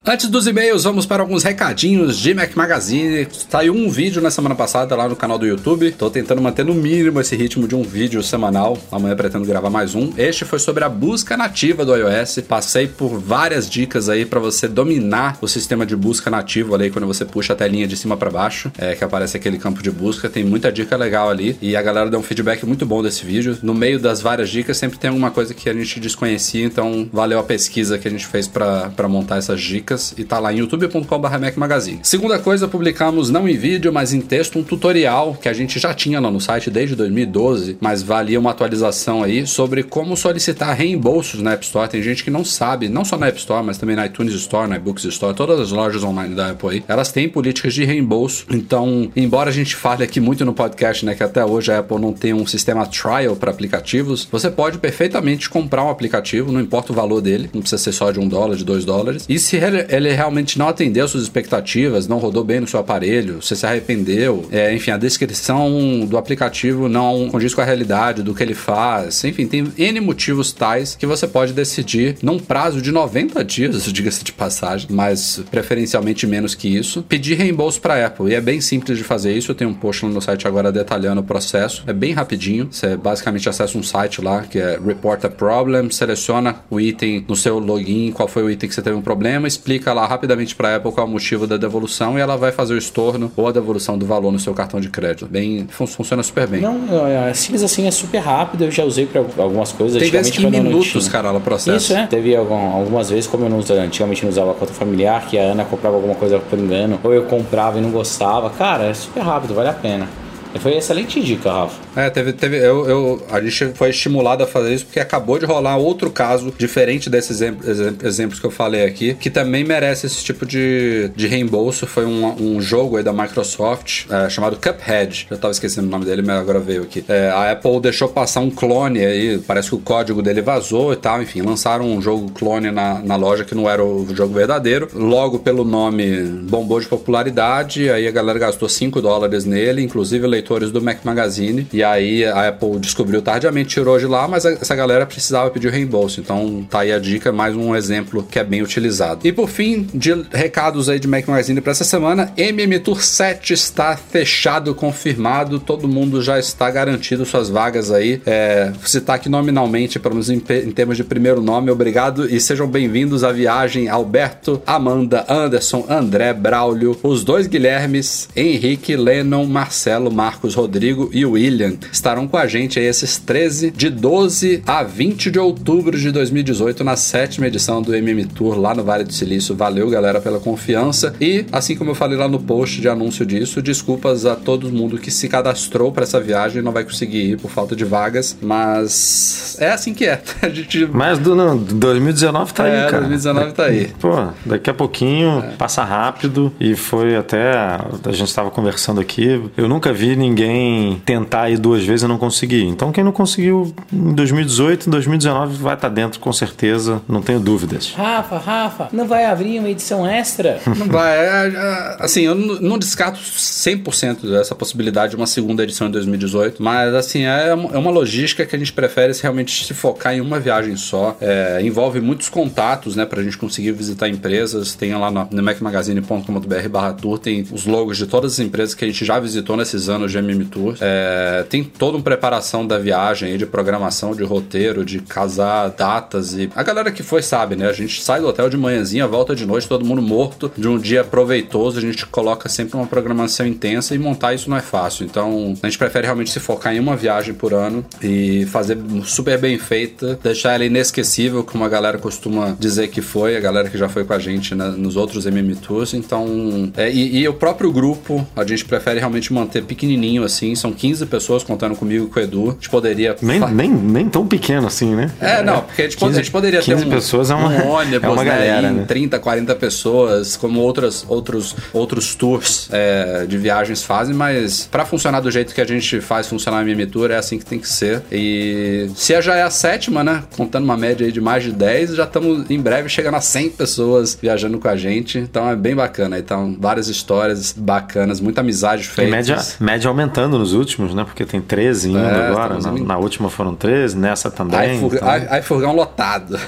[0.09, 3.26] Antes dos e-mails, vamos para alguns recadinhos de Mac Magazine.
[3.50, 5.90] Saiu um vídeo na semana passada lá no canal do YouTube.
[5.90, 8.78] Tô tentando manter no mínimo esse ritmo de um vídeo semanal.
[8.92, 10.12] Amanhã pretendo gravar mais um.
[10.16, 12.38] Este foi sobre a busca nativa do iOS.
[12.46, 17.09] Passei por várias dicas aí para você dominar o sistema de busca nativo ali quando
[17.09, 20.30] você puxa a telinha de cima para baixo, é que aparece aquele campo de busca.
[20.30, 23.59] Tem muita dica legal ali e a galera deu um feedback muito bom desse vídeo.
[23.61, 27.40] No meio das várias dicas sempre tem alguma coisa que a gente desconhecia, então valeu
[27.40, 31.57] a pesquisa que a gente fez para montar essas dicas e tá lá em youtube.com.br
[31.57, 32.01] Magazine.
[32.03, 35.94] Segunda coisa, publicamos não em vídeo, mas em texto, um tutorial que a gente já
[35.94, 41.40] tinha lá no site desde 2012, mas valia uma atualização aí sobre como solicitar reembolsos
[41.40, 41.88] na App Store.
[41.88, 44.68] Tem gente que não sabe, não só na App Store, mas também na iTunes Store,
[44.68, 48.47] na iBooks Store, todas as lojas online da Apple aí, elas têm políticas de reembolso.
[48.51, 51.99] Então, embora a gente fale aqui muito no podcast, né, que até hoje a Apple
[51.99, 56.92] não tem um sistema trial para aplicativos, você pode perfeitamente comprar um aplicativo, não importa
[56.92, 59.57] o valor dele, não precisa ser só de um dólar, de dois dólares, e se
[59.57, 63.66] ele ele realmente não atendeu suas expectativas, não rodou bem no seu aparelho, você se
[63.66, 68.55] arrependeu, é, enfim, a descrição do aplicativo não condiz com a realidade do que ele
[68.55, 73.84] faz, enfim, tem N motivos tais que você pode decidir num prazo de 90 dias,
[73.93, 78.30] diga-se de passagem, mas preferencialmente menos que isso, pedir reembolso para Apple.
[78.30, 80.72] E é bem simples de fazer isso, eu tenho um post no meu site agora
[80.72, 85.24] detalhando o processo, é bem rapidinho, você basicamente acessa um site lá que é Report
[85.24, 88.97] a Problem, seleciona o item no seu login, qual foi o item que você teve
[88.97, 92.21] um problema, explica lá rapidamente para a Apple qual é o motivo da devolução e
[92.21, 95.27] ela vai fazer o estorno ou a devolução do valor no seu cartão de crédito.
[95.27, 96.61] Bem, fun funciona super bem.
[96.61, 98.62] Não, é simples assim, é super rápido.
[98.64, 100.01] Eu já usei para algumas coisas.
[100.01, 101.77] Tem vezes que minutos, cara, ela processa.
[101.79, 102.07] Isso, é.
[102.07, 105.37] Teve algum- algumas vezes, como eu não usava, antigamente não usava a conta familiar, que
[105.37, 108.49] a Ana comprava alguma coisa por engano, ou eu comprava e não gostava.
[108.51, 110.09] Cara, é super rápido, vale a pena.
[110.57, 111.80] E Foi excelente dica, Rafa.
[111.94, 115.44] É, teve, teve eu, eu, a gente foi estimulado a fazer isso porque acabou de
[115.44, 120.07] rolar outro caso diferente desses exem- exem- exemplos que eu falei aqui, que também merece
[120.07, 121.86] esse tipo de, de reembolso.
[121.86, 125.26] Foi um, um jogo aí da Microsoft é, chamado Cuphead.
[125.30, 127.04] Já tava esquecendo o nome dele, mas agora veio aqui.
[127.09, 130.96] É, a Apple deixou passar um clone aí, parece que o código dele vazou e
[130.96, 131.22] tal.
[131.22, 134.88] Enfim, lançaram um jogo clone na, na loja que não era o jogo verdadeiro.
[134.94, 140.70] Logo pelo nome bombou de popularidade, aí a galera gastou 5 dólares nele, inclusive leitores
[140.70, 141.66] do Mac Magazine.
[141.72, 146.20] E aí a Apple descobriu tardiamente, tirou de lá, mas essa galera precisava pedir reembolso.
[146.20, 149.26] Então tá aí a dica, mais um exemplo que é bem utilizado.
[149.26, 153.53] E por fim, de recados aí de Mac Magazine para essa semana, MM Tour 7
[153.53, 158.20] está fechado, confirmado, todo mundo já está garantido suas vagas aí.
[158.24, 162.68] É, citar aqui nominalmente, pelo menos em, em termos de primeiro nome, obrigado e sejam
[162.68, 170.36] bem-vindos à viagem Alberto, Amanda, Anderson, André, Braulio, os dois Guilhermes, Henrique, Lennon, Marcelo, Marcos,
[170.55, 175.39] Rodrigo e William estarão com a gente aí esses 13 de 12 a 20 de
[175.39, 179.55] outubro de 2018 na sétima edição do MM Tour lá no Vale do Silício.
[179.55, 183.61] Valeu, galera, pela confiança e assim como eu falei lá no post de anúncio disso,
[183.62, 187.39] desculpas a todo mundo que se cadastrou para essa viagem e não vai conseguir ir
[187.39, 190.20] por falta de vagas, mas é assim que é.
[190.43, 193.07] A gente Mas do, não, 2019 tá É, aí, cara.
[193.07, 193.91] 2019 tá aí.
[194.01, 197.53] Pô, daqui a pouquinho passa rápido e foi até.
[197.53, 199.43] A gente estava conversando aqui.
[199.57, 202.64] Eu nunca vi ninguém tentar ir duas vezes e não conseguir.
[202.64, 207.39] Então, quem não conseguiu em 2018, em 2019 vai estar dentro com certeza, não tenho
[207.41, 207.93] dúvidas.
[207.97, 210.61] Rafa, Rafa, não vai abrir uma edição extra?
[210.77, 211.17] Não vai.
[211.17, 215.91] é, é, assim, eu não não descarto 100% dessa possibilidade de uma segunda edição em
[215.91, 219.75] 2018, mas assim, é uma é uma logística que a gente prefere se realmente se
[219.75, 221.17] focar em uma viagem só.
[221.21, 224.75] É, envolve muitos contatos, né, pra gente conseguir visitar empresas.
[224.75, 228.85] Tem lá no, no macmagazine.com.br barra tour, tem os logos de todas as empresas que
[228.85, 230.76] a gente já visitou nesses anos anos de MM Tour.
[230.80, 236.50] É, tem toda uma preparação da viagem de programação, de roteiro, de casar datas e
[236.54, 237.68] a galera que foi sabe, né?
[237.68, 240.78] A gente sai do hotel de manhãzinha, volta de noite, todo mundo morto, de um
[240.78, 245.04] dia proveitoso, a gente coloca sempre uma programação intensa e montar isso não é fácil.
[245.04, 249.38] Então, a gente prefere realmente se focar em uma viagem por ano e fazer super
[249.38, 253.78] bem feita, deixar ela inesquecível, como a galera costuma dizer que foi, a galera que
[253.78, 255.94] já foi com a gente né, nos outros MM Tours.
[255.94, 260.72] Então, é, e, e, o próprio grupo, a gente prefere realmente manter pequenininho assim, são
[260.72, 262.51] 15 pessoas contando comigo e com o Edu.
[262.51, 263.16] A gente poderia.
[263.20, 265.11] Nem, nem, nem tão pequeno assim, né?
[265.20, 267.68] É, não, porque a gente, 15, a gente poderia ter um, pessoas é uma, um
[267.68, 268.84] ônibus, é uma né, galera, em né?
[268.86, 275.20] 30, 40 pessoas, como outras, outros, outros tours é, de viagens fazem, mas para funcionar
[275.20, 277.68] do jeito que a gente faz funcionar a MM Tour, é assim que tem que
[277.68, 278.03] ser.
[278.11, 280.22] E se já é a sétima, né?
[280.36, 283.51] Contando uma média aí de mais de 10, já estamos em breve chegando a 100
[283.51, 285.18] pessoas viajando com a gente.
[285.18, 286.18] Então é bem bacana.
[286.18, 289.09] Então, várias histórias bacanas, muita amizade feita.
[289.09, 289.12] E
[289.61, 291.05] média, média aumentando nos últimos, né?
[291.05, 292.59] Porque tem 13 indo é, agora.
[292.59, 294.59] Na, na, última foram 13, nessa também.
[294.59, 294.97] Ai, furg...
[294.97, 295.09] então...
[295.09, 296.39] ai, ai furgão lotado.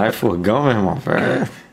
[0.00, 0.98] Ai, furgão, meu irmão.
[1.06, 1.48] É.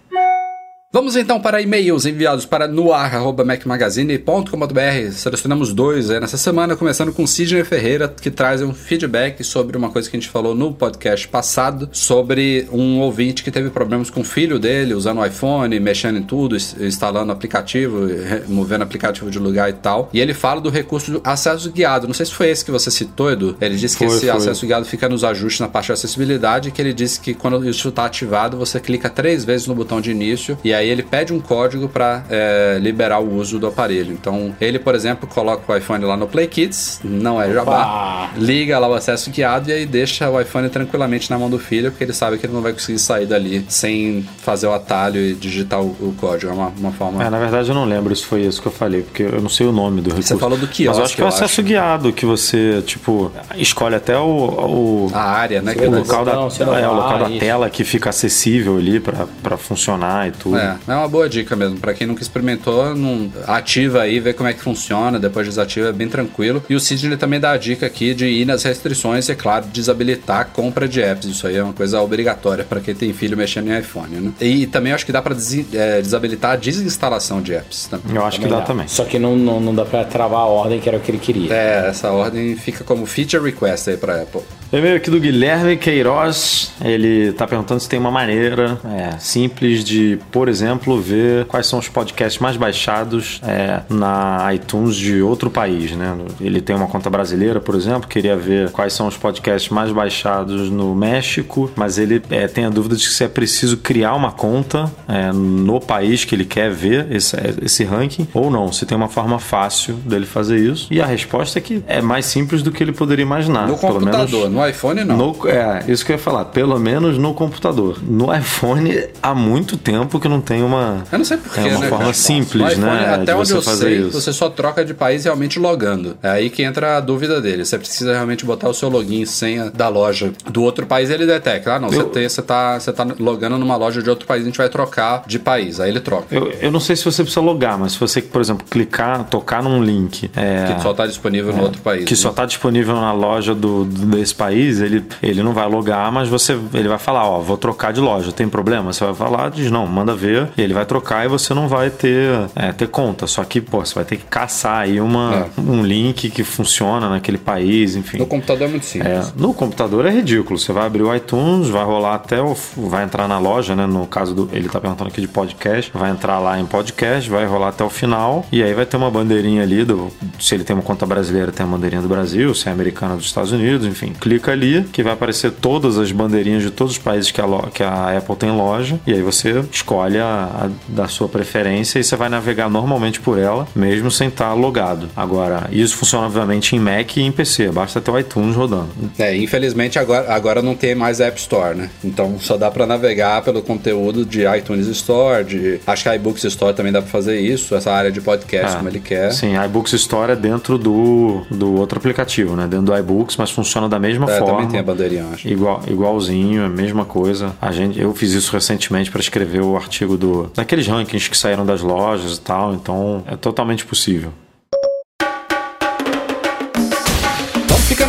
[0.90, 5.12] Vamos então para e-mails enviados para noar.macmagazine.com.br.
[5.12, 9.90] Selecionamos dois aí nessa semana, começando com Sidney Ferreira, que traz um feedback sobre uma
[9.90, 14.22] coisa que a gente falou no podcast passado, sobre um ouvinte que teve problemas com
[14.22, 18.08] o filho dele, usando o iPhone, mexendo em tudo, instalando aplicativo,
[18.48, 20.10] movendo aplicativo de lugar e tal.
[20.14, 22.08] E ele fala do recurso do acesso guiado.
[22.08, 23.58] Não sei se foi esse que você citou, Edu.
[23.60, 24.38] Ele disse que Foi, esse foi.
[24.38, 27.90] acesso guiado fica nos ajustes na parte de acessibilidade, que ele disse que quando isso
[27.90, 31.40] está ativado, você clica três vezes no botão de início e aí ele pede um
[31.40, 34.14] código para é, liberar o uso do aparelho.
[34.14, 38.78] Então, ele, por exemplo, coloca o iPhone lá no Play Kids, não é jabá, liga
[38.80, 42.04] lá o acesso guiado e aí deixa o iPhone tranquilamente na mão do filho, porque
[42.04, 45.82] ele sabe que ele não vai conseguir sair dali sem fazer o atalho e digitar
[45.82, 46.52] o, o código.
[46.52, 47.24] É uma, uma forma.
[47.24, 49.50] É, na verdade eu não lembro se foi isso que eu falei, porque eu não
[49.50, 50.30] sei o nome do recurso.
[50.30, 53.32] Você falou do quiosque, Mas eu acho que é o acesso guiado, que você, tipo,
[53.56, 54.26] escolhe até o...
[54.28, 55.12] o...
[55.14, 55.74] A área, né?
[55.78, 57.40] O local, da, não é, o vai, local da isso.
[57.40, 60.58] tela que fica acessível ali pra, pra funcionar e tudo.
[60.58, 61.78] É, é uma boa dica mesmo.
[61.78, 65.92] Pra quem nunca experimentou, não ativa aí, vê como é que funciona, depois desativa, é
[65.92, 66.64] bem tranquilo.
[66.70, 69.66] E o Sidney também dá a dica aqui de ir nas restrições e, é claro,
[69.72, 71.26] desabilitar a compra de apps.
[71.28, 74.32] Isso aí é uma coisa obrigatória pra quem tem filho mexendo em iPhone, né?
[74.42, 77.88] E também acho que dá pra desi- é, desabilitar a desinstalação de apps.
[77.88, 78.16] Também.
[78.16, 78.88] Eu acho que dá também.
[78.88, 81.20] Só que não, não, não dá pra travar a ordem que era o que ele
[81.20, 81.54] queria.
[81.54, 84.42] É, essa ordem fica como feature request aí pra Apple.
[84.72, 86.72] E-mail aqui do Guilherme Queiroz.
[86.84, 90.57] Ele tá perguntando se tem uma maneira é, simples de, por exemplo,
[91.02, 96.16] ver quais são os podcasts mais baixados é, na iTunes de outro país, né?
[96.42, 100.70] Ele tem uma conta brasileira, por exemplo, queria ver quais são os podcasts mais baixados
[100.70, 104.92] no México, mas ele é, tem a dúvida de se é preciso criar uma conta
[105.08, 108.72] é, no país que ele quer ver esse, esse ranking ou não.
[108.72, 110.88] Se tem uma forma fácil dele fazer isso.
[110.92, 113.68] E a resposta é que é mais simples do que ele poderia imaginar.
[113.68, 115.18] No pelo menos- computador, no iPhone não.
[115.18, 116.46] no- é, isso que eu ia falar.
[116.46, 117.98] Pelo menos no computador.
[118.04, 118.92] No iPhone,
[119.22, 121.88] há muito tempo que não tem uma, Eu não sei porquê, é uma né?
[121.90, 122.14] forma cara?
[122.14, 123.14] simples, iPhone, né?
[123.16, 124.12] Até de onde você eu sei, isso.
[124.22, 126.18] você só troca de país realmente logando.
[126.24, 127.66] É aí que entra a dúvida dele.
[127.66, 131.26] Você precisa realmente botar o seu login e senha da loja do outro país, ele
[131.26, 131.74] detecta.
[131.76, 134.44] Ah, não, você, Eu- tem, você, tá, você tá logando numa loja de outro país,
[134.44, 135.80] a gente vai trocar de país.
[135.82, 136.34] Aí ele troca.
[136.34, 139.62] Eu, eu não sei se você precisa logar, mas se você, por exemplo, clicar, tocar
[139.62, 142.06] num link é, Que só tá disponível no outro país.
[142.06, 142.18] que né?
[142.18, 146.30] só está disponível na loja do, do- desse país, ele, ele não vai logar, mas
[146.30, 148.94] você ele vai falar, ó, vou trocar de loja, tem problema?
[148.94, 152.48] Você vai falar, diz não, manda ver, ele vai trocar e você não vai ter,
[152.56, 153.28] é, ter conta.
[153.28, 157.38] Só que, pô, você vai ter que caçar aí uma, um link que funciona naquele
[157.38, 158.18] país, enfim.
[158.18, 159.34] No computador é muito É, simples.
[159.36, 160.58] no computador é ridículo.
[160.60, 162.56] Você vai abrir o iTunes, vai rolar até o.
[162.76, 163.86] Vai entrar na loja, né?
[163.86, 164.50] No caso do.
[164.52, 165.92] Ele tá perguntando aqui de podcast.
[165.94, 168.46] Vai entrar lá em podcast, vai rolar até o final.
[168.52, 170.10] E aí vai ter uma bandeirinha ali do.
[170.40, 172.54] Se ele tem uma conta brasileira, tem a bandeirinha do Brasil.
[172.54, 174.14] Se é americana dos Estados Unidos, enfim.
[174.20, 177.84] Clica ali que vai aparecer todas as bandeirinhas de todos os países que a, que
[177.84, 179.00] a Apple tem loja.
[179.06, 183.38] E aí você escolhe a, a da sua preferência e você vai navegar normalmente por
[183.38, 185.10] ela, mesmo sem estar logado.
[185.16, 187.70] Agora, isso funciona obviamente em Mac e em PC.
[187.72, 188.90] Basta ter o iTunes rodando.
[189.18, 191.90] É, infelizmente agora, agora não tem mais App Store, né?
[192.04, 195.80] Então só dá pra navegar pelo conteúdo de iTunes Store, de.
[195.88, 198.78] Acho que a iBooks Store também dá pra fazer isso, essa área de podcast, Ah,
[198.78, 199.32] como ele quer.
[199.32, 202.68] Sim, iBooks Store é dentro do, do outro aplicativo, né?
[202.68, 204.54] Dentro do iBooks, mas funciona da mesma É, forma.
[204.56, 205.48] também tem a bandeirinha, acho.
[205.48, 207.54] Igual, igualzinho, a mesma coisa.
[207.62, 211.66] A gente, eu fiz isso recentemente para escrever o artigo do daqueles rankings que saíram
[211.66, 214.34] das lojas e tal, então é totalmente possível.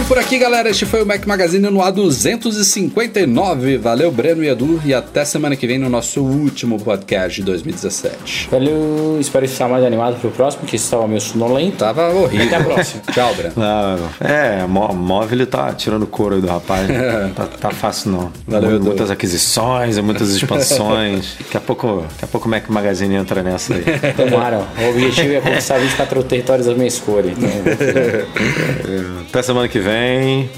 [0.08, 0.70] Por aqui, galera.
[0.70, 3.78] Este foi o Mac Magazine no A259.
[3.78, 4.80] Valeu, Breno e Edu.
[4.82, 8.48] E até semana que vem no nosso último podcast de 2017.
[8.50, 11.76] Valeu, espero estar mais animado pro próximo, que estava meio sonolento.
[11.76, 12.46] Tava horrível.
[12.46, 13.02] Até a próxima.
[13.12, 13.52] Tchau, Breno.
[13.54, 16.88] Não, é, mó- móvel tá tirando couro aí do rapaz.
[17.36, 18.32] tá, tá fácil não.
[18.46, 18.86] Valeu, Edu.
[18.86, 21.36] muitas aquisições, muitas expansões.
[21.44, 23.84] daqui a pouco, daqui a pouco o Mac Magazine entra nessa aí.
[24.16, 24.66] Tomaram.
[24.78, 27.30] O objetivo é conquistar 24 territórios da minha escolha.
[27.30, 27.50] Então,
[29.28, 29.97] Até semana que vem.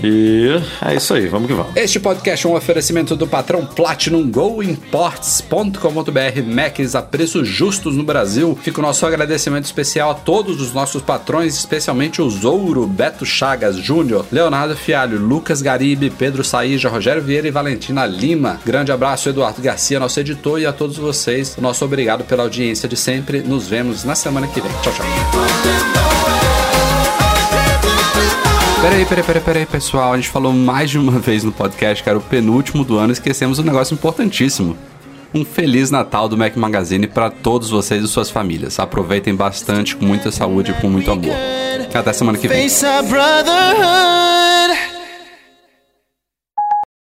[0.02, 1.76] E é isso aí, vamos que vamos.
[1.76, 8.02] Este podcast é um oferecimento do patrão Platinum Go Imports.com.br Macs a preços justos no
[8.02, 8.58] Brasil.
[8.62, 13.76] Fica o nosso agradecimento especial a todos os nossos patrões, especialmente o Zouro, Beto Chagas
[13.76, 18.60] Júnior, Leonardo Fialho, Lucas Garibe, Pedro Saíja, Rogério Vieira e Valentina Lima.
[18.64, 21.56] Grande abraço, Eduardo Garcia, nosso editor, e a todos vocês.
[21.56, 23.40] Nosso obrigado pela audiência de sempre.
[23.40, 24.70] Nos vemos na semana que vem.
[24.82, 26.09] Tchau, tchau.
[28.80, 30.14] Peraí, peraí, peraí, peraí, pessoal.
[30.14, 33.10] A gente falou mais de uma vez no podcast que era o penúltimo do ano
[33.10, 34.76] e esquecemos um negócio importantíssimo.
[35.34, 38.80] Um Feliz Natal do Mac Magazine para todos vocês e suas famílias.
[38.80, 41.34] Aproveitem bastante, com muita saúde e com muito amor.
[41.94, 42.64] Até semana que vem.